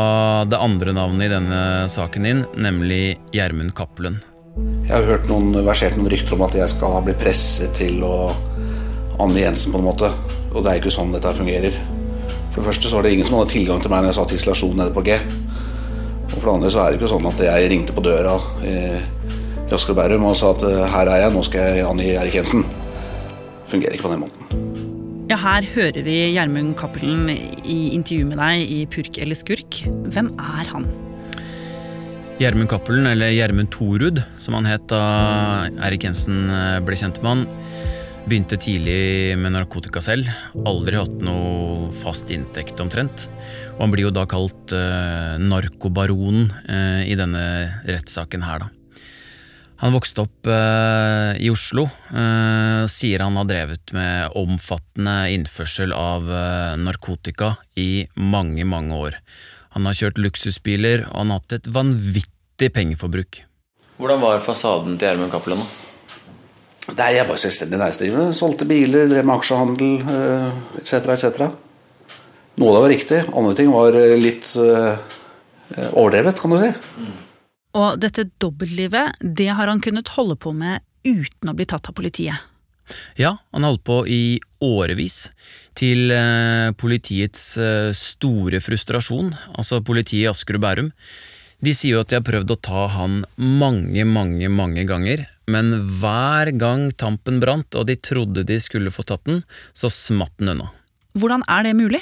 det 0.48 0.58
andre 0.58 0.94
navnet 0.96 1.28
i 1.28 1.32
denne 1.34 1.60
saken 1.92 2.26
inn, 2.26 2.42
nemlig 2.56 3.18
Gjermund 3.36 3.76
Cappelen. 3.76 4.18
Jeg 4.88 4.94
har 4.96 5.06
hørt 5.06 5.28
noen, 5.30 5.52
versert 5.62 5.94
noen 6.00 6.10
rykter 6.10 6.34
om 6.34 6.46
at 6.48 6.56
jeg 6.58 6.72
skal 6.72 6.96
ha 6.96 7.02
blitt 7.05 7.20
presset 7.20 7.76
til 7.79 8.00
å 8.02 8.32
Anne 9.20 9.44
Jensen 9.44 9.70
på 9.70 9.79
en 9.79 9.86
måte. 9.86 10.10
Og 10.50 10.64
det 10.64 10.72
er 10.72 10.81
ikke 10.81 10.93
sånn 10.96 11.12
dette 11.14 11.36
fungerer. 11.36 11.76
For 12.50 12.58
det 12.58 12.67
første 12.67 12.88
så 12.88 12.98
var 12.98 13.06
det 13.06 13.12
ingen 13.14 13.29
som 13.29 13.36
hadde 13.38 13.52
tilgang 13.52 13.84
til 13.84 13.93
meg 13.93 14.02
når 14.02 14.10
jeg 14.10 14.19
satt 14.19 14.32
i 14.32 14.40
isolasjon 14.40 14.81
nede 14.81 14.96
på 14.96 15.05
G. 15.06 15.20
Og 16.31 16.34
for 16.38 16.48
det 16.48 16.56
andre 16.56 16.72
så 16.72 16.82
er 16.82 16.90
det 16.90 16.98
ikke 16.98 17.12
sånn 17.12 17.29
at 17.31 17.44
jeg 17.44 17.70
ringte 17.70 17.94
på 17.94 18.05
døra 18.08 18.34
i 18.64 18.74
Asker 19.77 19.94
og 19.94 20.00
Bærum 20.00 20.27
og 20.31 20.39
sa 20.39 20.55
at 20.55 20.65
her 20.94 21.12
er 21.12 21.24
jeg, 21.24 21.34
nå 21.34 21.44
skal 21.46 21.77
jeg 21.77 21.86
angi 21.86 22.10
Erik 22.17 22.41
Jensen. 22.41 22.67
Fungerer 23.70 23.94
ikke 23.94 24.08
på 24.08 24.15
den 24.15 24.24
måten. 24.24 24.67
Ja, 25.31 25.36
her 25.39 25.62
hører 25.77 26.03
vi 26.03 26.17
Gjermund 26.34 26.72
Cappelen 26.74 27.29
i 27.31 27.77
intervju 27.94 28.27
med 28.32 28.41
deg 28.43 28.72
i 28.74 28.81
Purk 28.91 29.20
eller 29.22 29.39
skurk. 29.39 29.84
Hvem 30.10 30.32
er 30.34 30.72
han? 30.72 30.89
Gjermund 32.41 32.70
Cappelen, 32.72 33.06
eller 33.06 33.31
Gjermund 33.31 33.70
Torud, 33.70 34.19
som 34.41 34.56
han 34.56 34.67
het 34.67 34.89
da 34.91 35.69
Erik 35.86 36.06
Jensen 36.08 36.48
eh, 36.48 36.81
ble 36.82 36.96
kjent 36.98 37.20
med 37.20 37.31
han, 37.31 37.44
begynte 38.24 38.56
tidlig 38.58 39.36
med 39.39 39.53
narkotika 39.55 40.00
selv. 40.03 40.27
Aldri 40.67 40.98
hatt 40.98 41.20
noe 41.22 41.93
fast 42.00 42.32
inntekt, 42.32 42.81
omtrent. 42.82 43.29
Og 43.77 43.84
han 43.84 43.94
blir 43.94 44.08
jo 44.08 44.15
da 44.15 44.27
kalt 44.29 44.74
uh, 44.74 45.39
narkobaronen 45.41 46.50
uh, 46.67 47.03
i 47.05 47.17
denne 47.19 47.44
rettssaken 47.86 48.44
her, 48.46 48.65
da. 48.65 48.80
Han 49.81 49.94
vokste 49.96 50.27
opp 50.27 50.49
uh, 50.51 51.32
i 51.41 51.49
Oslo, 51.49 51.87
uh, 52.13 52.84
sier 52.91 53.22
han 53.25 53.39
har 53.41 53.46
drevet 53.49 53.94
med 53.96 54.34
omfattende 54.37 55.31
innførsel 55.32 55.94
av 55.96 56.27
uh, 56.29 56.77
narkotika 56.77 57.55
i 57.81 58.05
mange, 58.20 58.67
mange 58.69 58.99
år. 59.06 59.17
Han 59.72 59.89
har 59.89 59.96
kjørt 59.96 60.20
luksusbiler, 60.20 61.06
og 61.08 61.22
han 61.22 61.32
har 61.32 61.41
hatt 61.41 61.56
et 61.56 61.70
vanvittig 61.72 62.69
pengeforbruk. 62.77 63.41
Hvordan 63.96 64.20
var 64.20 64.44
fasaden 64.44 64.99
til 65.01 65.08
Gjermund 65.08 65.32
Cappelen? 65.32 65.65
Der 66.91 67.17
jeg 67.17 67.29
var 67.29 67.41
selvstendig 67.41 67.81
næringsdrivende. 67.81 68.37
Solgte 68.37 68.69
biler, 68.69 69.08
drev 69.08 69.25
med 69.25 69.37
aksjehandel 69.39 69.96
etc. 70.81 70.93
etc. 71.15 71.49
Noe 72.60 72.69
av 72.69 72.77
det 72.77 72.84
var 72.84 72.93
riktig, 72.93 73.25
andre 73.31 73.56
ting 73.56 73.72
var 73.72 73.96
litt 74.20 74.53
overdrevet, 74.58 76.41
kan 76.41 76.56
du 76.56 76.58
si. 76.65 76.72
Mm. 77.01 77.19
Og 77.79 78.00
dette 78.03 78.27
dobbeltlivet, 78.43 79.20
det 79.20 79.50
har 79.55 79.70
han 79.70 79.82
kunnet 79.82 80.10
holde 80.17 80.36
på 80.41 80.53
med 80.56 80.82
uten 81.06 81.50
å 81.50 81.56
bli 81.56 81.67
tatt 81.69 81.89
av 81.91 81.96
politiet. 81.96 82.46
Ja, 83.15 83.36
han 83.55 83.67
holdt 83.67 83.84
på 83.86 84.03
i 84.10 84.41
årevis, 84.65 85.31
til 85.79 86.10
eh, 86.10 86.72
politiets 86.74 87.55
eh, 87.60 87.91
store 87.94 88.58
frustrasjon, 88.65 89.31
altså 89.55 89.79
politiet 89.86 90.24
i 90.24 90.31
Asker 90.31 90.58
og 90.58 90.65
Bærum. 90.65 90.91
De 91.60 91.74
sier 91.77 91.94
jo 91.94 92.03
at 92.03 92.10
de 92.10 92.17
har 92.19 92.24
prøvd 92.27 92.55
å 92.55 92.60
ta 92.65 92.86
han 92.96 93.20
mange, 93.36 94.03
mange, 94.08 94.48
mange 94.50 94.86
ganger, 94.89 95.27
men 95.50 95.74
hver 96.00 96.50
gang 96.58 96.89
tampen 96.98 97.39
brant 97.43 97.77
og 97.77 97.86
de 97.91 97.98
trodde 98.00 98.46
de 98.48 98.56
skulle 98.62 98.93
få 98.94 99.05
tatt 99.06 99.27
den, 99.29 99.44
så 99.77 99.93
smatt 99.93 100.34
den 100.41 100.55
unna. 100.56 100.70
Hvordan 101.19 101.44
er 101.50 101.69
det 101.69 101.77
mulig? 101.77 102.00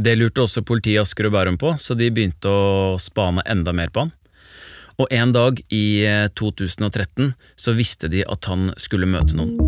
Det 0.00 0.14
lurte 0.16 0.46
også 0.46 0.62
politiet 0.64 0.94
i 0.94 1.02
Asker 1.02 1.28
og 1.28 1.34
Bærum 1.34 1.58
på, 1.60 1.74
så 1.82 1.96
de 1.98 2.08
begynte 2.14 2.48
å 2.48 2.96
spane 3.02 3.44
enda 3.50 3.74
mer 3.76 3.92
på 3.92 4.06
han. 4.06 4.14
Og 4.98 5.06
en 5.14 5.32
dag 5.32 5.60
i 5.70 6.02
2013 6.38 7.32
så 7.56 7.76
visste 7.76 8.10
de 8.12 8.24
at 8.26 8.50
han 8.50 8.72
skulle 8.80 9.08
møte 9.10 9.38
noen. 9.38 9.58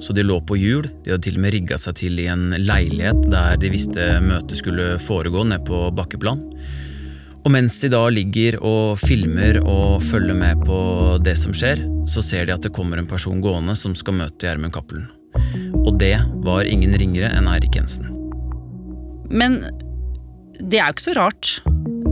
Så 0.00 0.14
de 0.16 0.24
lå 0.24 0.38
på 0.48 0.56
hjul, 0.56 0.86
de 1.04 1.12
hadde 1.12 1.26
til 1.26 1.36
og 1.36 1.42
med 1.44 1.52
rigga 1.54 1.76
seg 1.80 1.98
til 2.00 2.20
i 2.22 2.28
en 2.32 2.54
leilighet 2.56 3.26
der 3.28 3.58
de 3.60 3.72
visste 3.72 4.06
møtet 4.24 4.62
skulle 4.62 4.94
foregå, 5.02 5.44
ned 5.44 5.66
på 5.68 5.90
bakkeplan. 5.96 6.40
Og 7.40 7.52
mens 7.52 7.78
de 7.80 7.88
da 7.92 8.02
ligger 8.12 8.58
og 8.64 8.98
filmer 9.00 9.60
og 9.60 10.02
følger 10.04 10.36
med 10.36 10.60
på 10.66 10.80
det 11.24 11.36
som 11.40 11.54
skjer, 11.56 11.80
så 12.08 12.24
ser 12.24 12.48
de 12.48 12.56
at 12.56 12.64
det 12.64 12.72
kommer 12.76 13.00
en 13.00 13.08
person 13.08 13.40
gående 13.44 13.76
som 13.78 13.94
skal 13.96 14.18
møte 14.18 14.44
Gjermund 14.44 14.74
Cappelen. 14.76 15.08
Og 15.84 15.94
det 16.00 16.16
var 16.44 16.68
ingen 16.68 16.96
ringere 17.00 17.30
enn 17.36 17.48
Eirik 17.48 17.76
Jensen. 17.78 18.10
Men 19.30 19.60
det 20.60 20.80
er 20.80 20.90
jo 20.90 20.96
ikke 20.96 21.08
så 21.08 21.16
rart. 21.16 21.52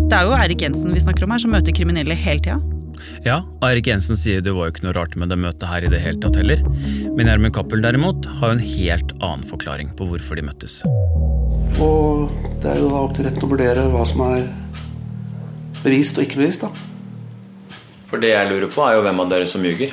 Det 0.08 0.16
er 0.16 0.24
jo 0.24 0.32
Eirik 0.32 0.62
Jensen 0.64 0.94
vi 0.96 1.02
snakker 1.04 1.26
om 1.26 1.32
her, 1.34 1.40
som 1.42 1.50
møter 1.52 1.74
kriminelle 1.76 2.14
hele 2.16 2.40
tida. 2.40 2.56
Ja, 3.26 3.42
Eirik 3.66 3.90
Jensen 3.90 4.16
sier 4.16 4.40
det 4.40 4.54
var 4.56 4.70
jo 4.70 4.72
ikke 4.72 4.86
noe 4.86 4.94
rart 4.96 5.16
med 5.20 5.28
det 5.28 5.36
møtet 5.36 5.66
her 5.68 5.84
i 5.84 5.90
det 5.92 5.98
hele 6.00 6.16
tatt 6.22 6.38
heller. 6.40 6.62
Men 7.12 7.28
Gjermund 7.28 7.52
Cappell 7.52 7.82
derimot 7.84 8.24
har 8.38 8.54
jo 8.54 8.56
en 8.56 8.62
helt 8.64 9.10
annen 9.18 9.42
forklaring 9.50 9.90
på 9.98 10.06
hvorfor 10.08 10.38
de 10.40 10.46
møttes. 10.46 10.78
Og 11.76 12.32
det 12.62 12.70
er 12.72 12.80
jo 12.80 12.88
da 12.88 13.02
opp 13.02 13.12
til 13.18 13.28
retten 13.28 13.44
å 13.44 13.50
vurdere 13.50 13.84
hva 13.92 14.04
som 14.08 14.22
er 14.24 14.46
bevist 15.82 16.16
og 16.16 16.24
ikke 16.24 16.40
bevist, 16.40 16.64
da. 16.64 17.76
For 18.08 18.22
det 18.22 18.30
jeg 18.32 18.48
lurer 18.48 18.72
på, 18.72 18.80
er 18.86 18.96
jo 18.96 19.02
hvem 19.04 19.20
av 19.26 19.34
dere 19.34 19.48
som 19.50 19.66
ljuger. 19.66 19.92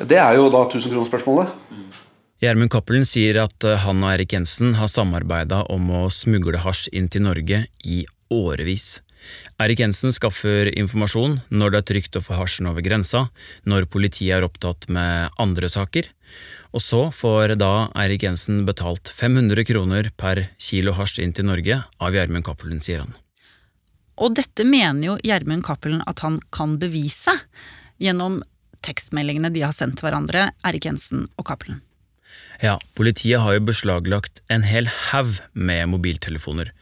Ja, 0.00 0.08
det 0.10 0.18
er 0.18 0.40
jo 0.40 0.48
da 0.50 0.64
tusenkronerspørsmålet. 0.72 1.54
Gjermund 2.42 2.72
Cappelen 2.74 3.06
sier 3.06 3.38
at 3.44 3.68
eh, 3.68 3.78
han 3.84 4.02
og 4.02 4.10
Erik 4.10 4.34
Jensen 4.34 4.74
har 4.80 4.90
samarbeida 4.90 5.60
om 5.70 5.86
å 5.92 6.02
smugle 6.10 6.58
hasj 6.64 6.88
inn 6.96 7.06
til 7.12 7.28
Norge 7.28 7.62
i 7.84 8.00
årevis. 8.32 9.04
Eirik 9.60 9.82
Jensen 9.82 10.14
skaffer 10.14 10.70
informasjon 10.72 11.38
når 11.52 11.72
det 11.72 11.80
er 11.80 11.88
trygt 11.90 12.16
å 12.16 12.22
få 12.24 12.38
hasjen 12.38 12.68
over 12.70 12.84
grensa, 12.84 13.26
når 13.68 13.88
politiet 13.92 14.38
er 14.38 14.46
opptatt 14.46 14.88
med 14.92 15.34
andre 15.40 15.68
saker, 15.70 16.08
og 16.70 16.84
så 16.84 17.02
får 17.14 17.56
da 17.60 17.90
Eirik 17.98 18.24
Jensen 18.24 18.62
betalt 18.68 19.10
500 19.12 19.66
kroner 19.68 20.10
per 20.16 20.46
kilo 20.62 20.94
hasj 20.96 21.20
inn 21.24 21.34
til 21.36 21.48
Norge 21.50 21.82
av 21.98 22.16
Gjermund 22.16 22.46
Cappelen, 22.46 22.80
sier 22.80 23.04
han. 23.04 23.12
Og 24.20 24.34
dette 24.36 24.66
mener 24.68 25.06
jo 25.06 25.18
Gjermund 25.24 25.64
Cappelen 25.66 26.02
at 26.08 26.20
han 26.24 26.38
kan 26.54 26.76
bevise 26.80 27.34
gjennom 28.00 28.40
tekstmeldingene 28.84 29.52
de 29.52 29.64
har 29.64 29.76
sendt 29.76 29.98
til 29.98 30.08
hverandre, 30.08 30.50
Eirik 30.64 30.88
Jensen 30.88 31.26
og 31.36 31.48
Cappelen. 31.48 31.80
Ja, 32.60 32.76
politiet 32.96 33.40
har 33.40 33.56
jo 33.56 33.64
beslaglagt 33.64 34.42
en 34.52 34.64
hel 34.68 34.88
haug 35.10 35.40
med 35.52 35.88
mobiltelefoner. 35.92 36.72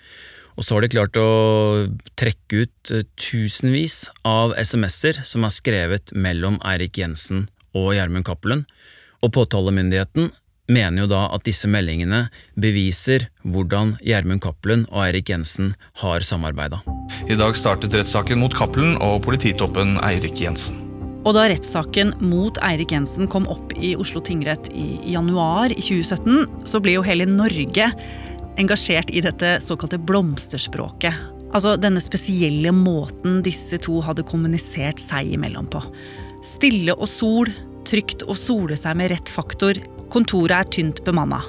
Og 0.58 0.66
så 0.66 0.74
har 0.74 0.82
de 0.82 0.90
klart 0.90 1.18
å 1.20 1.28
trekke 2.18 2.64
ut 2.64 2.92
eh, 2.94 3.06
tusenvis 3.14 4.08
av 4.26 4.56
SMS-er 4.58 5.22
som 5.26 5.46
er 5.46 5.54
skrevet 5.54 6.12
mellom 6.18 6.58
Eirik 6.66 6.98
Jensen 6.98 7.46
og 7.78 7.92
Gjermund 7.94 8.26
Cappelen, 8.26 8.64
og 9.22 9.32
påtalemyndigheten 9.36 10.32
mener 10.68 11.04
jo 11.04 11.08
da 11.10 11.22
at 11.32 11.46
disse 11.46 11.70
meldingene 11.70 12.26
beviser 12.60 13.28
hvordan 13.46 13.94
Gjermund 14.04 14.42
Cappelen 14.44 14.84
og 14.90 15.06
Eirik 15.06 15.30
Jensen 15.30 15.72
har 16.02 16.26
samarbeida. 16.26 16.82
I 17.30 17.38
dag 17.38 17.56
startet 17.56 17.94
rettssaken 17.96 18.42
mot 18.42 18.54
Cappelen 18.54 18.98
og 18.98 19.22
polititoppen 19.24 19.96
Eirik 20.04 20.42
Jensen. 20.42 20.84
Og 21.26 21.34
da 21.36 21.48
rettssaken 21.50 22.14
mot 22.24 22.58
Eirik 22.64 22.92
Jensen 22.94 23.30
kom 23.30 23.46
opp 23.50 23.74
i 23.78 23.94
Oslo 23.98 24.22
tingrett 24.24 24.70
i 24.74 25.12
januar 25.14 25.72
i 25.74 25.80
2017, 25.80 26.66
så 26.68 26.80
ble 26.82 26.98
jo 26.98 27.04
hele 27.06 27.26
Norge 27.28 27.90
engasjert 28.58 29.10
i 29.10 29.22
dette 29.24 29.58
såkalte 29.64 29.98
blomsterspråket. 29.98 31.14
Altså 31.54 31.76
denne 31.80 32.02
spesielle 32.04 32.72
måten 32.74 33.40
disse 33.46 33.78
to 33.80 34.02
hadde 34.04 34.26
kommunisert 34.28 35.00
seg 35.00 35.32
imellom 35.38 35.70
på. 35.72 35.80
Stille 36.44 36.94
og 36.94 37.08
sol, 37.10 37.48
trygt 37.88 38.26
å 38.28 38.36
sole 38.36 38.76
seg 38.76 38.98
med 39.00 39.12
rett 39.14 39.32
faktor, 39.32 39.80
kontoret 40.12 40.58
er 40.58 40.70
tynt 40.78 41.02
bemanna. 41.06 41.40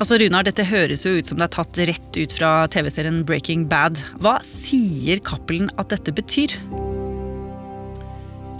Altså 0.00 0.16
Runar, 0.16 0.46
Dette 0.48 0.64
høres 0.64 1.04
jo 1.04 1.18
ut 1.18 1.28
som 1.28 1.36
det 1.36 1.44
er 1.50 1.56
tatt 1.58 1.80
rett 1.90 2.16
ut 2.16 2.32
fra 2.32 2.64
TV-serien 2.72 3.20
Breaking 3.28 3.66
Bad. 3.68 4.00
Hva 4.24 4.38
sier 4.46 5.20
Cappelen 5.20 5.68
at 5.76 5.92
dette 5.92 6.14
betyr? 6.16 6.56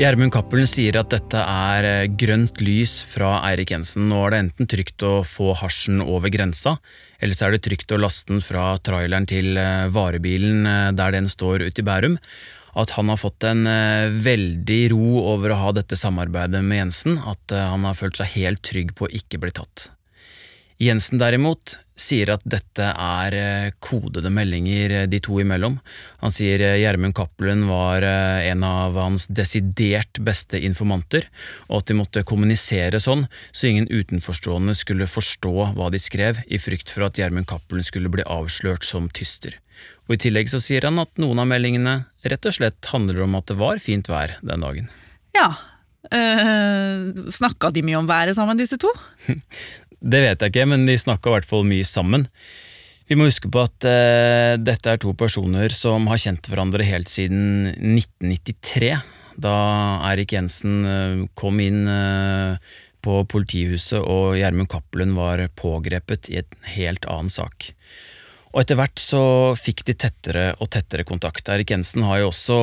Gjermund 0.00 0.32
Cappelen 0.32 0.68
sier 0.68 0.96
at 1.00 1.10
dette 1.12 1.40
er 1.40 1.84
eh, 1.84 2.10
grønt 2.12 2.60
lys 2.64 3.00
fra 3.04 3.38
Eirik 3.49 3.72
Jensen. 3.72 4.06
Nå 4.08 4.20
er 4.26 4.32
det 4.32 4.38
enten 4.44 4.68
trygt 4.68 5.04
å 5.04 5.18
få 5.28 5.54
hasjen 5.60 6.00
over 6.04 6.32
grensa, 6.32 6.76
eller 7.20 7.36
så 7.36 7.46
er 7.46 7.56
det 7.56 7.62
trygt 7.66 7.92
å 7.94 8.00
laste 8.00 8.32
den 8.32 8.42
fra 8.44 8.72
traileren 8.84 9.28
til 9.30 9.60
eh, 9.60 9.86
varebilen 9.92 10.66
eh, 10.66 10.88
der 10.96 11.14
den 11.16 11.28
står 11.30 11.66
ute 11.68 11.84
i 11.84 11.86
Bærum. 11.86 12.18
At 12.80 12.94
han 12.94 13.10
har 13.10 13.18
fått 13.18 13.42
en 13.48 13.66
veldig 14.22 14.82
ro 14.92 15.24
over 15.32 15.50
å 15.50 15.56
ha 15.58 15.72
dette 15.74 15.96
samarbeidet 15.98 16.60
med 16.62 16.78
Jensen, 16.78 17.16
at 17.18 17.50
han 17.50 17.82
har 17.82 17.96
følt 17.98 18.20
seg 18.20 18.30
helt 18.36 18.62
trygg 18.62 18.92
på 18.94 19.08
å 19.08 19.10
ikke 19.10 19.40
bli 19.42 19.50
tatt. 19.58 19.88
Jensen 20.80 21.20
derimot 21.20 21.75
sier 22.00 22.30
at 22.32 22.44
dette 22.49 22.87
er 22.88 23.34
eh, 23.37 23.72
kodede 23.84 24.30
meldinger 24.32 24.94
eh, 24.96 25.06
de 25.12 25.18
to 25.20 25.37
imellom. 25.42 25.76
Han 26.22 26.32
sier 26.32 26.62
eh, 26.64 26.78
Gjermund 26.80 27.12
Cappelen 27.18 27.66
var 27.68 28.00
en 28.00 28.64
av 28.64 28.96
hans 28.96 29.26
desidert 29.28 30.22
beste 30.25 30.56
informanter, 30.64 31.26
og 31.68 31.82
at 31.82 31.90
de 31.90 31.99
måtte 31.99 32.25
kommunisere 32.25 33.00
sånn 33.02 33.26
så 33.52 33.68
ingen 33.68 33.90
utenforstående 33.92 34.72
skulle 34.78 35.10
forstå 35.10 35.54
hva 35.76 35.90
de 35.92 36.00
skrev, 36.00 36.40
i 36.49 36.60
frykt 36.60 36.92
for 36.92 37.10
at 37.10 37.20
Gjermund 37.20 37.50
Cappelen 37.50 37.84
skulle 37.84 38.12
bli 38.12 38.25
avslørt 38.25 38.87
som 38.88 39.10
tyster. 39.12 39.58
Og 40.08 40.16
I 40.16 40.22
tillegg 40.25 40.49
så 40.52 40.62
sier 40.64 40.88
han 40.88 41.00
at 41.02 41.12
noen 41.20 41.44
av 41.44 41.50
meldingene 41.52 41.99
rett 42.25 42.49
og 42.49 42.56
slett 42.56 42.88
handler 42.92 43.26
om 43.26 43.37
at 43.37 43.52
det 43.52 43.60
var 43.60 43.84
fint 43.84 44.08
vær 44.08 44.38
den 44.40 44.64
dagen. 44.64 44.88
Ja, 45.37 45.52
Uh, 46.00 47.28
Snakka 47.28 47.68
de 47.70 47.82
mye 47.84 47.99
om 48.00 48.06
været 48.08 48.32
sammen, 48.34 48.56
disse 48.56 48.78
to? 48.80 48.88
Det 50.00 50.21
vet 50.25 50.40
jeg 50.40 50.52
ikke, 50.52 50.69
men 50.73 50.87
de 50.88 50.97
snakka 50.99 51.28
i 51.30 51.37
hvert 51.37 51.49
fall 51.49 51.64
mye 51.69 51.87
sammen. 51.87 52.26
Vi 53.11 53.16
må 53.19 53.26
huske 53.26 53.50
på 53.50 53.64
at 53.66 53.85
eh, 53.90 54.54
dette 54.62 54.92
er 54.92 55.00
to 55.02 55.12
personer 55.19 55.73
som 55.75 56.07
har 56.09 56.21
kjent 56.23 56.47
hverandre 56.47 56.87
helt 56.87 57.11
siden 57.11 57.66
1993, 57.75 58.92
da 59.42 59.57
Eirik 60.07 60.37
Jensen 60.37 60.76
eh, 60.87 61.25
kom 61.35 61.59
inn 61.64 61.83
eh, 61.90 62.71
på 63.02 63.25
politihuset 63.33 63.99
og 63.99 64.38
Gjermund 64.38 64.71
Cappelen 64.71 65.16
var 65.16 65.42
pågrepet 65.59 66.30
i 66.30 66.38
en 66.38 66.71
helt 66.76 67.09
annen 67.11 67.33
sak. 67.33 67.73
Og 68.50 68.64
etter 68.64 68.75
hvert 68.80 68.99
så 68.99 69.21
fikk 69.54 69.85
de 69.87 69.95
tettere 69.95 70.45
og 70.59 70.73
tettere 70.75 71.04
kontakt. 71.07 71.47
Erik 71.52 71.71
Jensen 71.71 72.02
har 72.02 72.19
jo 72.19 72.30
også 72.33 72.57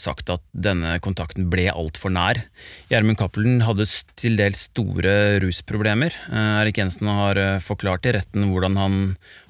sagt 0.00 0.32
at 0.32 0.40
denne 0.56 0.94
kontakten 1.04 1.50
ble 1.52 1.66
altfor 1.68 2.14
nær. 2.16 2.40
Gjermund 2.88 3.20
Cappelen 3.20 3.60
hadde 3.66 3.84
til 4.16 4.38
dels 4.40 4.62
store 4.70 5.36
rusproblemer. 5.44 6.16
Eh, 6.30 6.54
Erik 6.62 6.80
Jensen 6.80 7.12
har 7.12 7.40
eh, 7.40 7.60
forklart 7.60 8.08
i 8.08 8.14
retten 8.16 8.48
hvordan 8.48 8.80
han, 8.80 8.98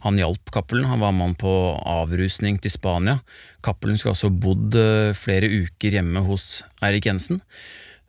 han 0.02 0.18
hjalp 0.18 0.50
Cappelen. 0.56 0.90
Han 0.90 1.04
var 1.04 1.14
mann 1.14 1.38
på 1.38 1.54
avrusning 1.78 2.58
til 2.58 2.74
Spania. 2.74 3.20
Cappelen 3.62 4.00
skulle 4.00 4.16
også 4.18 4.34
bodd 4.34 4.74
eh, 4.74 5.14
flere 5.14 5.46
uker 5.46 6.00
hjemme 6.00 6.26
hos 6.26 6.64
Erik 6.82 7.06
Jensen. 7.06 7.38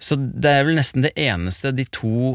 Så 0.01 0.17
det 0.17 0.57
er 0.57 0.65
vel 0.65 0.81
nesten 0.81 1.05
det 1.05 1.13
eneste 1.21 1.69
de 1.75 1.85
to 1.93 2.33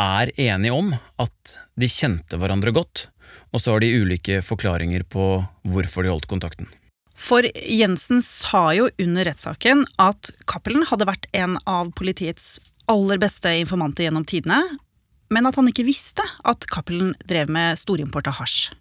er 0.00 0.32
enige 0.36 0.74
om, 0.76 0.94
at 1.22 1.58
de 1.76 1.88
kjente 1.90 2.38
hverandre 2.40 2.74
godt 2.76 3.08
og 3.56 3.62
så 3.62 3.72
har 3.74 3.80
de 3.80 3.92
ulike 4.02 4.40
forklaringer 4.44 5.06
på 5.08 5.26
hvorfor 5.66 6.04
de 6.04 6.12
holdt 6.12 6.28
kontakten. 6.30 6.68
For 7.16 7.46
Jensen 7.56 8.20
sa 8.20 8.68
jo 8.76 8.90
under 9.00 9.24
rettssaken 9.24 9.86
at 10.02 10.30
Cappelen 10.50 10.84
hadde 10.90 11.08
vært 11.08 11.28
en 11.36 11.56
av 11.64 11.94
politiets 11.96 12.58
aller 12.92 13.18
beste 13.22 13.50
informanter 13.62 14.06
gjennom 14.06 14.26
tidene, 14.28 14.60
men 15.32 15.48
at 15.48 15.56
han 15.58 15.70
ikke 15.70 15.86
visste 15.88 16.22
at 16.44 16.68
Cappelen 16.70 17.14
drev 17.26 17.48
med 17.50 17.80
storimport 17.80 18.28
av 18.30 18.36
hasj. 18.42 18.74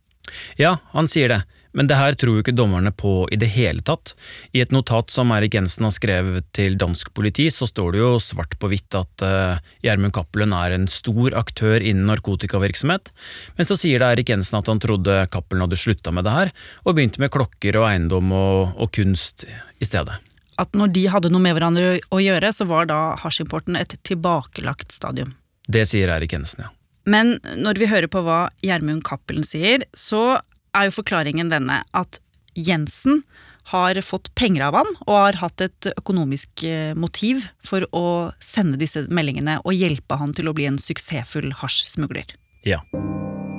Ja, 0.59 0.75
han 0.91 1.07
sier 1.07 1.31
det, 1.31 1.39
men 1.75 1.89
det 1.89 1.97
her 1.99 2.15
tror 2.17 2.37
jo 2.37 2.43
ikke 2.43 2.55
dommerne 2.55 2.91
på 2.95 3.25
i 3.33 3.39
det 3.39 3.49
hele 3.53 3.83
tatt. 3.85 4.13
I 4.55 4.61
et 4.63 4.73
notat 4.73 5.11
som 5.11 5.33
Erik 5.35 5.57
Jensen 5.57 5.87
har 5.87 5.93
skrevet 5.93 6.47
til 6.55 6.77
dansk 6.79 7.11
politi, 7.17 7.49
så 7.51 7.67
står 7.69 7.95
det 7.95 8.01
jo 8.01 8.11
svart 8.23 8.55
på 8.59 8.69
hvitt 8.71 8.95
at 8.97 9.25
uh, 9.25 9.63
Gjermund 9.83 10.15
Cappelen 10.15 10.55
er 10.55 10.75
en 10.75 10.87
stor 10.91 11.35
aktør 11.37 11.83
innen 11.83 12.07
narkotikavirksomhet, 12.09 13.11
men 13.59 13.67
så 13.67 13.77
sier 13.79 14.01
det 14.01 14.13
Erik 14.13 14.31
Jensen 14.31 14.61
at 14.61 14.71
han 14.71 14.81
trodde 14.83 15.25
Cappelen 15.33 15.65
hadde 15.65 15.79
slutta 15.79 16.15
med 16.15 16.27
det 16.27 16.37
her, 16.37 16.53
og 16.85 16.95
begynte 16.95 17.21
med 17.23 17.33
klokker 17.35 17.81
og 17.81 17.89
eiendom 17.89 18.31
og, 18.35 18.79
og 18.79 18.93
kunst 18.95 19.45
i 19.45 19.87
stedet. 19.87 20.15
At 20.61 20.71
når 20.77 20.93
de 20.95 21.03
hadde 21.11 21.31
noe 21.33 21.43
med 21.43 21.57
hverandre 21.57 21.97
å 22.15 22.21
gjøre, 22.23 22.53
så 22.55 22.67
var 22.69 22.87
da 22.87 22.99
hasjimporten 23.19 23.75
et 23.75 23.97
tilbakelagt 24.07 24.95
stadium. 24.95 25.35
Det 25.67 25.83
sier 25.89 26.13
Eirik 26.13 26.35
Jensen, 26.35 26.67
ja. 26.67 26.71
Men 27.05 27.35
når 27.61 27.77
vi 27.77 27.89
hører 27.89 28.09
på 28.09 28.23
hva 28.25 28.47
Gjermund 28.65 29.03
Cappelen 29.05 29.45
sier, 29.45 29.83
så 29.93 30.39
er 30.75 30.89
jo 30.89 30.97
forklaringen 30.99 31.51
denne 31.53 31.81
at 31.95 32.19
Jensen 32.55 33.23
har 33.71 33.97
fått 34.05 34.29
penger 34.37 34.67
av 34.67 34.77
han 34.77 34.91
og 35.07 35.13
har 35.15 35.39
hatt 35.41 35.63
et 35.65 35.87
økonomisk 35.95 36.63
eh, 36.67 36.93
motiv 36.93 37.47
for 37.65 37.87
å 37.97 38.31
sende 38.43 38.77
disse 38.81 39.07
meldingene 39.09 39.57
og 39.63 39.73
hjelpe 39.73 40.19
han 40.21 40.35
til 40.37 40.51
å 40.51 40.53
bli 40.55 40.67
en 40.69 40.77
suksessfull 40.81 41.49
hasjsmugler. 41.63 42.35
Ja. 42.65 42.83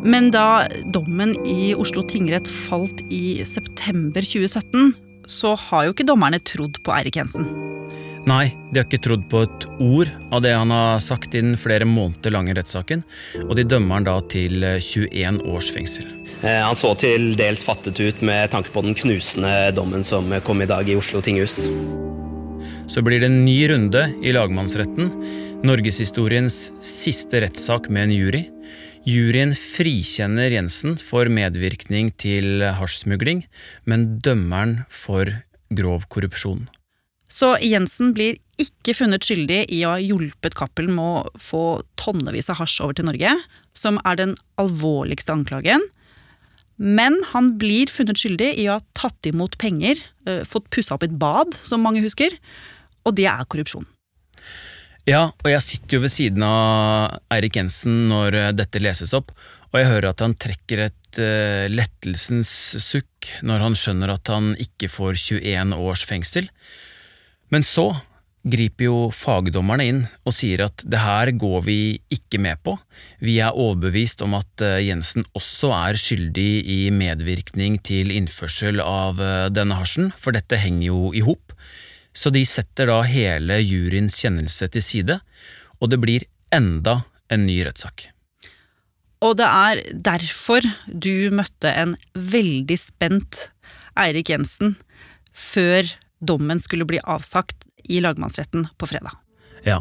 Men 0.06 0.30
da 0.30 0.68
dommen 0.94 1.34
i 1.50 1.72
Oslo 1.74 2.04
tingrett 2.06 2.46
falt 2.68 3.02
i 3.10 3.42
september 3.48 4.22
2017, 4.22 4.94
så 5.26 5.54
har 5.68 5.86
jo 5.86 5.94
ikke 5.94 6.06
dommerne 6.08 6.40
trodd 6.42 6.80
på 6.82 6.94
Eirik 6.96 7.18
Jensen. 7.20 7.48
Nei, 8.26 8.48
de 8.72 8.80
har 8.80 8.88
ikke 8.88 9.04
trodd 9.04 9.22
på 9.30 9.44
et 9.44 9.64
ord 9.78 10.08
av 10.34 10.40
det 10.42 10.50
han 10.50 10.72
har 10.74 10.98
sagt 11.02 11.36
i 11.38 11.42
den 11.44 11.54
flere 11.60 11.86
måneder 11.86 12.34
lange 12.34 12.56
rettssaken, 12.58 13.04
og 13.44 13.52
de 13.54 13.64
dømmer 13.70 14.00
han 14.00 14.08
da 14.08 14.16
til 14.32 14.66
21 14.66 15.44
års 15.46 15.70
fengsel. 15.70 16.08
Eh, 16.42 16.58
han 16.58 16.74
så 16.78 16.90
til 16.98 17.36
dels 17.38 17.62
fattet 17.66 18.00
ut 18.02 18.24
med 18.26 18.50
tanke 18.50 18.72
på 18.74 18.82
den 18.82 18.98
knusende 18.98 19.70
dommen 19.76 20.02
som 20.06 20.34
kom 20.46 20.64
i 20.64 20.66
dag 20.66 20.90
i 20.90 20.98
Oslo 20.98 21.22
tinghus. 21.22 21.68
Så 22.90 23.02
blir 23.06 23.22
det 23.22 23.30
en 23.30 23.44
ny 23.46 23.60
runde 23.70 24.02
i 24.26 24.34
lagmannsretten, 24.34 25.12
norgeshistoriens 25.66 26.58
siste 26.82 27.46
rettssak 27.46 27.86
med 27.94 28.08
en 28.08 28.16
jury. 28.18 28.42
Juryen 29.06 29.52
frikjenner 29.54 30.50
Jensen 30.50 30.96
for 30.98 31.30
medvirkning 31.30 32.08
til 32.18 32.64
hasjsmugling, 32.74 33.44
men 33.86 34.16
dømmeren 34.18 34.80
for 34.90 35.30
grov 35.78 36.08
korrupsjon. 36.10 36.64
Så 37.30 37.52
Jensen 37.62 38.10
blir 38.16 38.34
ikke 38.58 38.96
funnet 38.98 39.22
skyldig 39.22 39.60
i 39.70 39.84
å 39.86 39.94
ha 39.94 40.02
hjulpet 40.02 40.58
Cappelen 40.58 40.96
med 40.98 41.06
å 41.06 41.42
få 41.42 41.62
tonnevis 42.02 42.50
av 42.50 42.58
hasj 42.58 42.80
over 42.82 42.98
til 42.98 43.06
Norge, 43.06 43.36
som 43.78 44.02
er 44.02 44.18
den 44.18 44.34
alvorligste 44.58 45.34
anklagen. 45.38 45.86
Men 46.76 47.20
han 47.30 47.54
blir 47.60 47.86
funnet 47.86 48.18
skyldig 48.18 48.56
i 48.58 48.66
å 48.66 48.80
ha 48.80 48.86
tatt 48.98 49.30
imot 49.30 49.54
penger, 49.62 50.02
eh, 50.26 50.42
fått 50.42 50.66
pussa 50.74 50.98
opp 50.98 51.06
et 51.06 51.14
bad, 51.18 51.54
som 51.54 51.82
mange 51.82 52.02
husker, 52.02 52.34
og 53.06 53.14
det 53.14 53.30
er 53.30 53.46
korrupsjon. 53.46 53.86
Ja, 55.06 55.28
og 55.30 55.46
jeg 55.46 55.62
sitter 55.62 55.96
jo 55.96 56.02
ved 56.02 56.10
siden 56.10 56.42
av 56.42 57.20
Eirik 57.30 57.54
Jensen 57.60 58.08
når 58.10 58.34
eh, 58.34 58.48
dette 58.58 58.80
leses 58.82 59.12
opp, 59.14 59.30
og 59.70 59.78
jeg 59.78 59.86
hører 59.86 60.08
at 60.10 60.22
han 60.24 60.34
trekker 60.40 60.80
et 60.86 61.18
uh, 61.20 61.66
lettelsens 61.68 62.50
sukk 62.80 63.28
når 63.46 63.62
han 63.62 63.74
skjønner 63.78 64.12
at 64.14 64.30
han 64.32 64.54
ikke 64.62 64.88
får 64.90 65.18
21 65.20 65.74
års 65.76 66.02
fengsel. 66.08 66.48
Men 67.54 67.66
så 67.66 67.90
griper 68.46 68.86
jo 68.86 68.96
fagdommerne 69.14 69.86
inn 69.90 70.00
og 70.24 70.34
sier 70.34 70.64
at 70.64 70.82
det 70.86 71.02
her 71.02 71.30
går 71.38 71.66
vi 71.66 71.78
ikke 72.14 72.40
med 72.42 72.62
på. 72.66 72.74
Vi 73.22 73.36
er 73.42 73.54
overbevist 73.54 74.24
om 74.26 74.34
at 74.38 74.64
eh, 74.64 74.86
Jensen 74.88 75.26
også 75.38 75.74
er 75.76 76.00
skyldig 76.02 76.50
i 76.66 76.80
medvirkning 76.94 77.78
til 77.86 78.14
innførsel 78.14 78.82
av 78.82 79.22
denne 79.54 79.78
hasjen, 79.78 80.10
for 80.18 80.34
dette 80.34 80.58
henger 80.62 80.88
jo 80.88 81.12
i 81.14 81.22
hop. 81.26 81.45
Så 82.16 82.32
de 82.32 82.42
setter 82.48 82.88
da 82.88 83.02
hele 83.04 83.58
juryens 83.60 84.16
kjennelse 84.16 84.70
til 84.72 84.84
side, 84.84 85.18
og 85.80 85.92
det 85.92 86.00
blir 86.00 86.24
enda 86.54 87.02
en 87.28 87.44
ny 87.44 87.58
rettssak. 87.66 88.08
Og 89.24 89.36
det 89.40 89.46
er 89.48 89.82
derfor 89.92 90.64
du 90.86 91.28
møtte 91.34 91.72
en 91.72 91.94
veldig 92.14 92.78
spent 92.80 93.46
Eirik 93.96 94.30
Jensen 94.32 94.76
før 95.36 95.88
dommen 96.24 96.60
skulle 96.60 96.88
bli 96.88 97.00
avsagt 97.04 97.66
i 97.84 98.00
lagmannsretten 98.04 98.68
på 98.76 98.88
fredag. 98.88 99.16
Ja, 99.66 99.80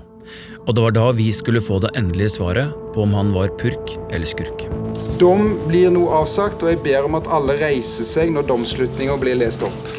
og 0.66 0.72
det 0.76 0.82
var 0.82 0.96
da 0.96 1.10
vi 1.14 1.28
skulle 1.36 1.62
få 1.62 1.78
det 1.84 1.92
endelige 2.00 2.36
svaret 2.40 2.74
på 2.96 3.04
om 3.06 3.14
han 3.14 3.32
var 3.36 3.54
purk 3.60 3.94
eller 4.10 4.26
skurk. 4.26 4.66
Dom 5.22 5.54
blir 5.68 5.92
nå 5.94 6.08
avsagt, 6.10 6.64
og 6.64 6.74
jeg 6.74 6.82
ber 6.86 7.06
om 7.06 7.20
at 7.20 7.30
alle 7.32 7.60
reiser 7.62 8.08
seg 8.08 8.34
når 8.34 8.50
domsslutninga 8.50 9.20
blir 9.22 9.38
lest 9.40 9.64
opp. 9.68 9.92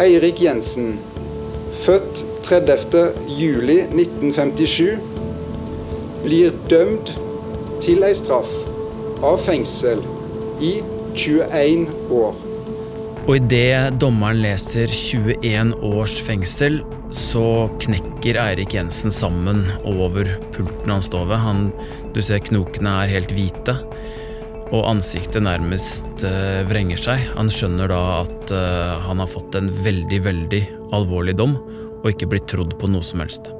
Eirik 0.00 0.38
Jensen, 0.40 0.94
født 1.84 2.22
30. 2.46 3.10
juli 3.36 3.82
1957, 3.92 4.94
blir 6.24 6.54
dømt 6.72 7.12
til 7.84 8.00
ei 8.06 8.14
straff 8.16 8.48
av 9.20 9.36
fengsel 9.44 10.00
i 10.64 10.78
21 11.12 11.84
år. 12.16 12.32
Og 13.26 13.34
idet 13.42 14.00
dommeren 14.00 14.40
leser 14.40 14.88
21 14.88 15.76
års 15.84 16.16
fengsel, 16.24 16.80
så 17.12 17.68
knekker 17.84 18.40
Eirik 18.40 18.72
Jensen 18.78 19.12
sammen 19.12 19.66
over 19.84 20.32
pulten 20.56 20.96
han 20.96 21.04
står 21.04 21.28
ved. 21.28 21.44
Han, 21.44 21.66
du 22.16 22.24
ser 22.24 22.40
knokene 22.48 23.02
er 23.02 23.16
helt 23.18 23.36
hvite, 23.36 23.76
og 24.70 24.94
ansiktet 24.94 25.44
nærmest 25.44 26.24
uh, 26.24 26.64
vrenger 26.72 27.04
seg. 27.04 27.28
Han 27.36 27.52
skjønner 27.52 27.92
da 27.92 28.02
at 28.22 28.39
uh, 28.54 28.98
han 29.06 29.22
har 29.22 29.30
fått 29.30 29.56
en 29.58 29.70
veldig, 29.72 30.20
veldig 30.26 30.60
alvorlig 30.96 31.36
dom, 31.38 31.56
og 32.00 32.12
ikke 32.12 32.28
blitt 32.30 32.48
trodd 32.50 32.76
på 32.80 32.90
noe 32.90 33.04
som 33.06 33.22
helst. 33.22 33.52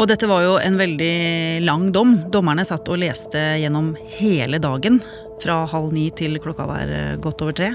Og 0.00 0.06
dette 0.08 0.28
var 0.30 0.44
jo 0.46 0.54
en 0.56 0.78
veldig 0.80 1.60
lang 1.66 1.90
dom. 1.92 2.14
Dommerne 2.32 2.64
satt 2.64 2.88
og 2.88 3.02
leste 3.02 3.40
gjennom 3.60 3.92
hele 4.16 4.60
dagen 4.62 5.00
fra 5.40 5.62
halv 5.68 5.92
ni 5.92 6.06
til 6.16 6.40
klokka 6.40 6.64
var 6.68 6.92
eh, 6.92 7.18
godt 7.20 7.44
over 7.44 7.56
tre. 7.56 7.74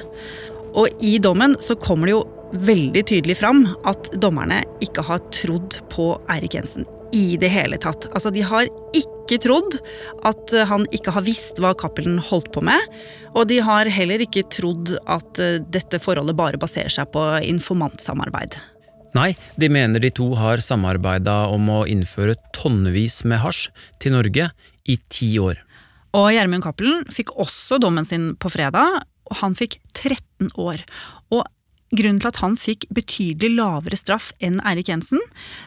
Og 0.76 1.06
i 1.06 1.15
dommen 1.22 1.54
så 1.62 1.78
kommer 1.78 2.10
det 2.10 2.15
jo 2.15 2.26
veldig 2.65 3.06
tydelig 3.13 3.38
fram 3.39 3.63
at 3.86 4.10
dommerne 4.22 4.63
ikke 4.86 5.06
har 5.06 5.24
trodd 5.34 5.80
på 5.94 6.13
Eirik 6.34 6.58
Jensen 6.58 6.89
i 7.15 7.38
det 7.39 7.49
hele 7.54 7.80
tatt. 7.82 8.10
Altså, 8.12 8.32
De 8.34 8.43
har 8.45 8.69
ikke 8.95 9.39
trodd 9.41 9.80
at 10.28 10.54
eh, 10.54 10.67
han 10.69 10.86
ikke 10.95 11.13
har 11.15 11.25
visst 11.25 11.62
hva 11.63 11.73
Cappelen 11.78 12.19
holdt 12.19 12.51
på 12.54 12.63
med. 12.65 12.91
Og 13.34 13.47
de 13.49 13.62
har 13.63 13.89
heller 13.91 14.23
ikke 14.25 14.45
trodd 14.51 14.95
at 14.99 15.41
eh, 15.41 15.62
dette 15.63 16.01
forholdet 16.04 16.38
bare 16.38 16.62
baserer 16.62 16.93
seg 16.93 17.10
på 17.15 17.23
informantsamarbeid. 17.47 18.60
Nei, 19.15 19.32
de 19.56 19.71
mener 19.71 20.04
de 20.04 20.12
to 20.12 20.28
har 20.36 20.60
samarbeida 20.60 21.45
om 21.47 21.69
å 21.71 21.86
innføre 21.88 22.36
tonnevis 22.56 23.21
med 23.23 23.39
hasj 23.45 23.69
til 24.04 24.17
Norge 24.17 24.49
i 24.91 24.97
ti 25.08 25.32
år. 25.39 25.62
Og 26.15 26.32
Gjermund 26.36 26.63
Cappelen 26.63 27.06
fikk 27.12 27.32
også 27.39 27.80
dommen 27.80 28.08
sin 28.08 28.34
på 28.39 28.51
fredag, 28.51 29.06
og 29.25 29.39
han 29.39 29.56
fikk 29.58 29.80
13 29.95 30.51
år. 30.60 30.84
Og 31.32 31.43
grunnen 31.98 32.22
til 32.22 32.32
at 32.32 32.42
han 32.44 32.58
fikk 32.60 32.88
betydelig 32.96 33.56
lavere 33.58 34.00
straff 34.00 34.32
enn 34.44 34.62
Eirik 34.68 34.92
Jensen, 34.92 35.22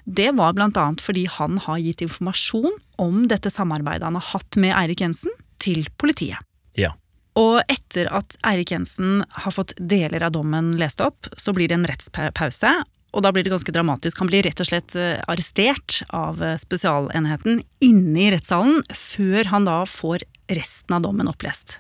det 0.05 0.31
var 0.39 0.57
annet 0.59 1.03
fordi 1.05 1.27
han 1.31 1.59
har 1.65 1.81
gitt 1.83 2.05
informasjon 2.05 2.79
om 2.99 3.27
dette 3.31 3.53
samarbeidet 3.53 4.07
han 4.07 4.19
har 4.19 4.31
hatt 4.35 4.59
med 4.61 4.77
Eirik 4.77 5.03
Jensen, 5.05 5.35
til 5.59 5.89
politiet. 5.99 6.39
Ja. 6.79 6.93
Og 7.39 7.61
etter 7.71 8.07
at 8.15 8.37
Eirik 8.47 8.71
Jensen 8.71 9.25
har 9.43 9.55
fått 9.55 9.75
deler 9.79 10.23
av 10.27 10.37
dommen 10.37 10.73
lest 10.79 11.03
opp, 11.03 11.27
så 11.39 11.55
blir 11.55 11.71
det 11.71 11.79
en 11.81 11.89
rettspause, 11.89 12.73
og 13.17 13.25
da 13.25 13.33
blir 13.33 13.47
det 13.47 13.53
ganske 13.53 13.73
dramatisk. 13.73 14.21
Han 14.21 14.31
blir 14.31 14.45
rett 14.45 14.61
og 14.61 14.69
slett 14.69 14.95
eh, 14.99 15.17
arrestert 15.31 16.03
av 16.15 16.43
eh, 16.45 16.59
spesialenheten 16.61 17.63
inne 17.85 18.27
i 18.27 18.31
rettssalen, 18.35 18.83
før 18.93 19.49
han 19.53 19.69
da 19.69 19.81
får 19.89 20.27
resten 20.53 20.99
av 20.99 21.07
dommen 21.07 21.31
opplest. 21.31 21.79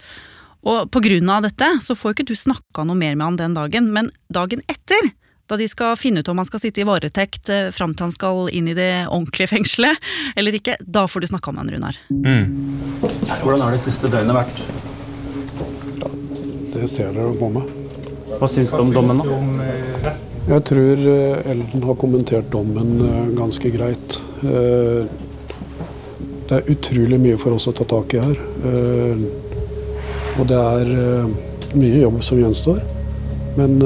Og 0.66 0.90
på 0.90 1.03
grunn 1.05 1.31
av 1.31 1.44
dette 1.47 1.68
så 1.85 1.94
får 1.94 2.16
ikke 2.16 2.29
du 2.33 2.35
snakka 2.38 2.85
noe 2.87 2.99
mer 2.99 3.14
med 3.14 3.27
han 3.27 3.38
den 3.38 3.57
dagen, 3.57 3.90
men 3.94 4.11
dagen 4.33 4.62
etter, 4.66 5.12
da 5.49 5.57
de 5.57 5.68
skal 5.71 5.97
finne 5.97 6.21
ut 6.21 6.29
om 6.29 6.40
han 6.40 6.49
skal 6.49 6.61
sitte 6.61 6.83
i 6.83 6.87
varetekt 6.88 7.49
eh, 7.53 7.71
fram 7.73 7.94
til 7.94 8.09
han 8.09 8.14
skal 8.14 8.51
inn 8.53 8.68
i 8.68 8.77
det 8.77 9.07
ordentlige 9.07 9.53
fengselet 9.55 10.11
eller 10.37 10.59
ikke, 10.59 10.77
da 10.85 11.07
får 11.09 11.25
du 11.25 11.31
snakka 11.31 11.55
med 11.55 11.64
han, 11.64 11.73
Runar. 11.77 12.01
Mm. 12.11 12.99
Hvordan 13.44 13.64
har 13.64 13.77
det 13.77 13.83
siste 13.87 14.11
døgnet 14.12 14.37
vært? 14.37 14.64
Ja, 16.03 16.12
det 16.75 16.90
ser 16.92 17.14
dere 17.16 17.33
på 17.38 17.53
meg. 17.55 17.71
Hva 18.38 18.49
syns 18.51 18.75
du 18.75 18.83
om 18.83 18.92
dommen, 18.92 19.23
da? 19.25 20.16
Jeg 20.49 20.64
tror 20.64 21.01
eh, 21.12 21.51
Elden 21.53 21.83
har 21.85 21.97
kommentert 22.01 22.47
dommen 22.53 23.03
eh, 23.05 23.25
ganske 23.37 23.73
greit. 23.73 24.21
Eh, 24.40 25.09
det 26.49 26.57
er 26.57 26.71
utrolig 26.73 27.18
mye 27.21 27.40
for 27.40 27.57
oss 27.57 27.68
å 27.68 27.75
ta 27.77 27.85
tak 27.88 28.14
i 28.16 28.23
her. 28.23 28.38
Og 30.38 30.46
det 30.46 30.59
er 30.59 31.77
mye 31.79 32.03
jobb 32.03 32.20
som 32.22 32.40
gjenstår. 32.40 32.79
Men 33.59 33.81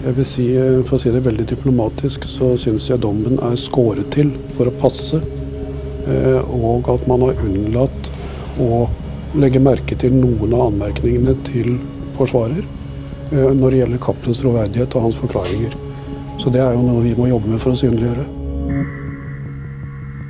jeg 0.00 0.16
vil 0.16 0.26
si, 0.26 0.46
for 0.88 0.96
å 0.96 1.00
si 1.02 1.12
det 1.14 1.22
veldig 1.22 1.46
diplomatisk, 1.52 2.26
så 2.26 2.56
syns 2.58 2.88
jeg 2.90 3.02
dommen 3.04 3.38
er 3.46 3.54
skåret 3.60 4.10
til 4.16 4.32
for 4.56 4.66
å 4.66 4.74
passe. 4.80 5.20
Og 6.50 6.90
at 6.90 7.06
man 7.06 7.28
har 7.28 7.44
unnlatt 7.46 8.10
å 8.58 8.88
legge 9.38 9.62
merke 9.62 9.94
til 9.98 10.16
noen 10.18 10.50
av 10.56 10.72
anmerkningene 10.72 11.36
til 11.46 11.78
forsvarer. 12.18 12.66
Eh, 13.30 13.50
når 13.54 13.70
det 13.70 13.80
gjelder 13.84 14.02
Cappelens 14.02 14.42
troverdighet 14.42 14.94
og 14.98 15.06
hans 15.06 15.18
forklaringer. 15.22 15.74
Så 16.42 16.50
det 16.50 16.62
er 16.64 16.74
jo 16.74 16.82
noe 16.82 17.04
vi 17.04 17.14
må 17.14 17.28
jobbe 17.30 17.52
med 17.52 17.62
for 17.62 17.74
å 17.74 17.78
synliggjøre. 17.78 18.26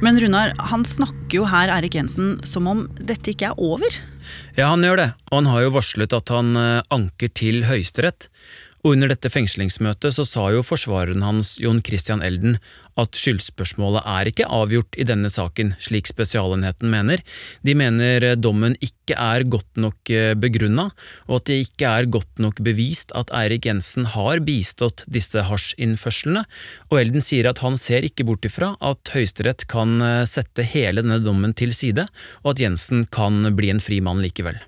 Men 0.04 0.16
Runar, 0.20 0.52
han 0.72 0.85
snakker 0.88 1.40
jo 1.40 1.46
her 1.48 1.72
Erik 1.72 1.96
Jensen 1.96 2.38
som 2.44 2.68
om 2.68 2.87
dette 2.96 3.33
ikke 3.33 3.52
er 3.52 3.61
over? 3.61 4.00
Ja, 4.56 4.70
han 4.70 4.85
gjør 4.85 5.00
det, 5.00 5.09
og 5.30 5.40
han 5.40 5.50
har 5.52 5.64
jo 5.66 5.74
varslet 5.76 6.16
at 6.16 6.33
han 6.35 6.52
eh, 6.59 6.83
anker 6.94 7.33
til 7.37 7.64
Høyesterett. 7.68 8.28
Og 8.81 8.95
under 8.95 9.11
dette 9.12 9.29
fengslingsmøtet 9.29 10.14
så 10.16 10.25
sa 10.25 10.47
jo 10.55 10.62
forsvareren 10.64 11.25
hans, 11.25 11.59
Jon 11.61 11.83
Christian 11.85 12.23
Elden, 12.25 12.57
at 13.01 13.16
skyldspørsmålet 13.16 14.07
er 14.09 14.31
ikke 14.31 14.49
avgjort 14.49 14.97
i 15.01 15.07
denne 15.09 15.31
saken, 15.33 15.75
slik 15.81 16.09
Spesialenheten 16.09 16.90
mener. 16.93 17.21
De 17.66 17.75
mener 17.77 18.31
dommen 18.40 18.77
ikke 18.85 19.16
er 19.21 19.45
godt 19.53 19.81
nok 19.81 20.12
eh, 20.14 20.33
begrunna, 20.38 20.88
og 21.29 21.40
at 21.40 21.51
det 21.51 21.59
ikke 21.66 21.93
er 21.93 22.11
godt 22.16 22.40
nok 22.43 22.62
bevist 22.64 23.14
at 23.19 23.33
Eirik 23.37 23.69
Jensen 23.69 24.09
har 24.14 24.40
bistått 24.47 25.05
disse 25.11 25.45
hasjinnførslene, 25.49 26.47
og 26.88 27.01
Elden 27.03 27.25
sier 27.25 27.51
at 27.51 27.61
han 27.64 27.77
ser 27.81 28.07
ikke 28.07 28.27
bort 28.29 28.49
ifra 28.49 28.75
at 28.81 29.12
Høyesterett 29.14 29.66
kan 29.71 30.01
eh, 30.05 30.25
sette 30.29 30.66
hele 30.73 31.05
denne 31.05 31.21
dommen 31.25 31.57
til 31.57 31.77
side, 31.77 32.09
og 32.45 32.55
at 32.55 32.64
Jensen 32.64 33.07
kan 33.12 33.45
bli 33.57 33.73
en 33.75 33.85
fri 33.85 34.01
mann 34.05 34.25
likevel. 34.25 34.61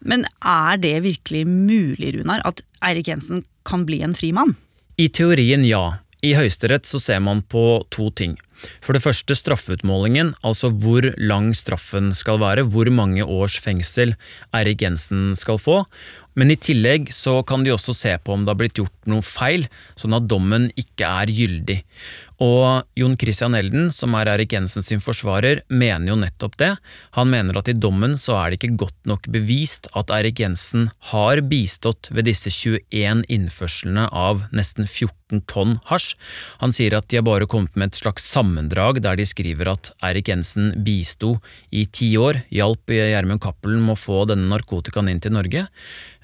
Men 0.00 0.26
er 0.44 0.80
det 0.80 0.94
virkelig 1.04 1.46
mulig, 1.48 2.14
Runar, 2.16 2.42
at 2.44 2.62
Eirik 2.84 3.08
Jensen 3.08 3.44
kan 3.66 3.86
bli 3.88 4.02
en 4.04 4.14
fri 4.14 4.32
mann? 4.36 4.54
I 4.96 5.08
teorien 5.08 5.64
ja. 5.66 5.98
I 6.24 6.34
Høyesterett 6.34 6.86
så 6.88 7.00
ser 7.00 7.20
man 7.20 7.42
på 7.42 7.84
to 7.92 8.10
ting. 8.10 8.36
For 8.84 8.96
det 8.96 9.04
første 9.04 9.36
straffeutmålingen, 9.38 10.34
altså 10.46 10.70
hvor 10.72 11.08
lang 11.16 11.52
straffen 11.56 12.12
skal 12.16 12.40
være, 12.42 12.66
hvor 12.70 12.90
mange 12.94 13.24
års 13.24 13.58
fengsel 13.62 14.14
Eirik 14.56 14.84
Jensen 14.84 15.34
skal 15.38 15.60
få. 15.60 15.82
Men 16.36 16.52
i 16.52 16.58
tillegg 16.60 17.08
så 17.16 17.38
kan 17.48 17.64
de 17.64 17.72
også 17.72 17.94
se 17.96 18.12
på 18.20 18.34
om 18.34 18.44
det 18.44 18.52
har 18.52 18.60
blitt 18.60 18.76
gjort 18.76 19.08
noe 19.08 19.24
feil, 19.24 19.64
sånn 19.96 20.16
at 20.18 20.28
dommen 20.28 20.68
ikke 20.76 21.08
er 21.08 21.32
gyldig. 21.32 21.78
Og 22.44 22.84
Jon 23.00 23.14
Christian 23.16 23.56
Elden, 23.56 23.88
som 23.96 24.12
er 24.18 24.28
Erik 24.34 24.52
Jensen 24.52 24.84
sin 24.84 25.00
forsvarer, 25.00 25.62
mener 25.72 26.10
jo 26.12 26.18
nettopp 26.20 26.58
det. 26.60 26.74
Han 27.16 27.30
mener 27.32 27.56
at 27.56 27.70
i 27.72 27.76
dommen 27.76 28.18
så 28.20 28.36
er 28.36 28.52
det 28.52 28.60
ikke 28.60 28.82
godt 28.84 29.08
nok 29.08 29.30
bevist 29.32 29.88
at 29.96 30.12
Erik 30.12 30.42
Jensen 30.44 30.90
har 31.14 31.40
bistått 31.48 32.10
ved 32.12 32.28
disse 32.28 32.52
21 32.52 33.24
innførslene 33.32 34.04
av 34.12 34.44
nesten 34.52 34.84
14 34.84 35.40
tonn 35.48 35.78
hasj. 35.88 36.12
Han 36.60 36.76
sier 36.76 36.98
at 36.98 37.08
de 37.08 37.22
har 37.22 37.24
bare 37.26 37.48
kommet 37.48 37.72
med 37.72 37.94
et 37.94 38.02
slags 38.04 38.28
sammendrag 38.46 39.00
der 39.02 39.16
de 39.18 39.26
skriver 39.26 39.72
at 39.72 39.90
Erik 40.02 40.28
Jensen 40.28 40.72
bisto 40.84 41.36
i 41.70 41.86
ti 41.86 42.16
år, 42.16 42.44
hjalp 42.50 42.90
Gjermund 42.90 43.42
Cappelen 43.42 43.82
med 43.82 43.96
å 43.96 44.00
få 44.00 44.24
denne 44.28 44.48
narkotikaen 44.50 45.10
inn 45.10 45.20
til 45.20 45.34
Norge. 45.34 45.66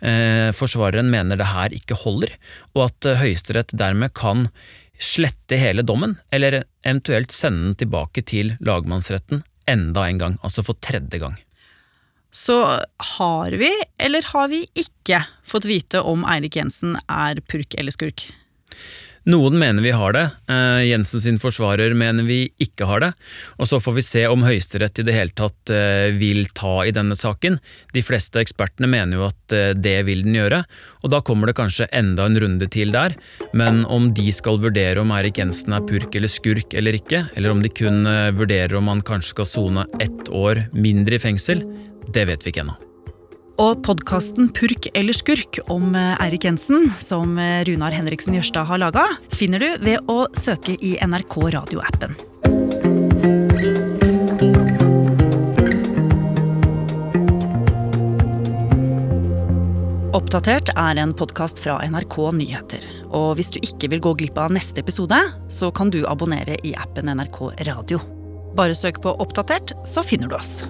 Eh, 0.01 0.51
forsvareren 0.55 1.11
mener 1.11 1.37
det 1.37 1.51
her 1.51 1.75
ikke 1.75 1.99
holder, 1.99 2.37
og 2.75 2.89
at 2.89 3.11
Høyesterett 3.23 3.75
dermed 3.75 4.15
kan 4.15 4.49
slette 5.03 5.59
hele 5.59 5.83
dommen, 5.83 6.17
eller 6.31 6.63
eventuelt 6.85 7.33
sende 7.35 7.73
den 7.73 7.81
tilbake 7.83 8.23
til 8.23 8.55
lagmannsretten 8.63 9.43
enda 9.71 10.07
en 10.07 10.19
gang, 10.19 10.37
altså 10.43 10.63
for 10.63 10.79
tredje 10.79 11.19
gang. 11.23 11.39
Så 12.33 12.57
har 13.19 13.53
vi, 13.61 13.71
eller 14.01 14.25
har 14.33 14.49
vi 14.49 14.65
ikke, 14.79 15.25
fått 15.45 15.67
vite 15.69 16.01
om 16.01 16.23
Eirik 16.25 16.57
Jensen 16.57 16.95
er 17.11 17.43
purk 17.45 17.75
eller 17.77 17.93
skurk? 17.93 18.25
Noen 19.25 19.55
mener 19.59 19.83
vi 19.83 19.93
har 19.95 20.13
det, 20.17 20.25
uh, 20.51 20.83
Jensen 20.83 21.21
sin 21.23 21.39
forsvarer 21.39 21.95
mener 21.95 22.27
vi 22.27 22.41
ikke 22.63 22.89
har 22.91 23.05
det. 23.05 23.11
Og 23.63 23.69
så 23.71 23.79
får 23.83 23.95
vi 23.95 24.05
se 24.07 24.25
om 24.27 24.43
Høyesterett 24.43 24.99
i 24.99 25.05
det 25.07 25.15
hele 25.15 25.35
tatt 25.39 25.71
uh, 25.71 26.11
vil 26.19 26.49
ta 26.59 26.81
i 26.83 26.95
denne 26.95 27.15
saken. 27.19 27.61
De 27.95 28.03
fleste 28.03 28.43
ekspertene 28.43 28.91
mener 28.91 29.21
jo 29.21 29.29
at 29.29 29.55
uh, 29.55 29.71
det 29.79 29.97
vil 30.11 30.25
den 30.27 30.41
gjøre, 30.41 30.65
og 31.07 31.15
da 31.15 31.23
kommer 31.23 31.51
det 31.51 31.59
kanskje 31.61 31.91
enda 31.95 32.27
en 32.27 32.41
runde 32.43 32.67
til 32.73 32.91
der. 32.95 33.15
Men 33.55 33.85
om 33.87 34.11
de 34.17 34.27
skal 34.35 34.59
vurdere 34.63 35.03
om 35.03 35.15
Erik 35.15 35.39
Jensen 35.39 35.77
er 35.77 35.87
purk 35.87 36.19
eller 36.19 36.31
skurk 36.31 36.75
eller 36.75 36.99
ikke, 36.99 37.29
eller 37.37 37.55
om 37.55 37.63
de 37.63 37.71
kun 37.71 38.03
vurderer 38.35 38.75
om 38.79 38.91
han 38.91 39.07
kanskje 39.07 39.37
skal 39.37 39.49
sone 39.49 39.87
ett 40.03 40.31
år 40.35 40.67
mindre 40.75 41.19
i 41.19 41.23
fengsel, 41.23 41.63
det 42.11 42.27
vet 42.31 42.43
vi 42.43 42.51
ikke 42.51 42.67
ennå. 42.67 42.92
Og 43.61 43.83
podkasten 43.85 44.49
Purk 44.57 44.87
eller 44.97 45.13
skurk 45.17 45.59
om 45.73 45.93
eh, 45.99 46.15
Eirik 46.25 46.47
Jensen, 46.49 46.87
som 47.05 47.37
eh, 47.37 47.61
Runar 47.69 47.93
Henriksen 47.93 48.37
Jørstad 48.39 48.65
har 48.71 48.81
laga, 48.81 49.05
finner 49.35 49.61
du 49.61 49.85
ved 49.85 50.09
å 50.09 50.25
søke 50.33 50.79
i 50.81 50.95
NRK 51.05 51.37
radioappen. 51.53 52.17
Oppdatert 60.17 60.73
er 60.73 61.01
en 61.03 61.13
podkast 61.17 61.61
fra 61.61 61.77
NRK 61.85 62.17
Nyheter. 62.39 62.89
Og 63.13 63.37
hvis 63.37 63.53
du 63.53 63.61
ikke 63.61 63.93
vil 63.93 64.05
gå 64.05 64.15
glipp 64.23 64.41
av 64.41 64.53
neste 64.57 64.81
episode, 64.81 65.19
så 65.53 65.69
kan 65.77 65.93
du 65.93 66.03
abonnere 66.09 66.57
i 66.65 66.73
appen 66.73 67.13
NRK 67.13 67.43
Radio. 67.69 68.01
Bare 68.57 68.77
søk 68.77 69.01
på 69.05 69.13
Oppdatert, 69.21 69.77
så 69.89 70.05
finner 70.05 70.33
du 70.33 70.37
oss. 70.41 70.63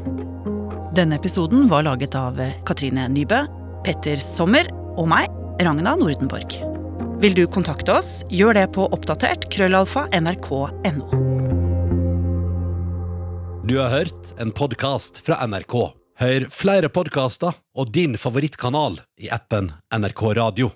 Denne 0.92 1.16
episoden 1.16 1.68
var 1.68 1.86
laget 1.86 2.12
av 2.14 2.36
Katrine 2.68 3.06
Nybø, 3.08 3.38
Petter 3.80 4.20
Sommer 4.20 4.66
og 5.00 5.06
meg, 5.08 5.30
Ragna 5.64 5.94
Nordenborg. 5.96 6.58
Vil 7.22 7.36
du 7.38 7.46
kontakte 7.48 7.94
oss, 7.96 8.10
gjør 8.28 8.58
det 8.58 8.66
på 8.76 8.84
oppdatert 8.92 9.46
krøllalfa 9.54 10.04
nrk.no. 10.12 11.06
Du 13.64 13.78
har 13.78 13.88
hørt 13.94 14.34
en 14.36 14.52
podkast 14.52 15.22
fra 15.24 15.40
NRK. 15.48 15.78
Hør 16.20 16.46
flere 16.52 16.92
podkaster 16.92 17.56
og 17.72 17.88
din 17.96 18.18
favorittkanal 18.20 19.00
i 19.16 19.32
appen 19.32 19.72
NRK 19.96 20.26
Radio. 20.36 20.74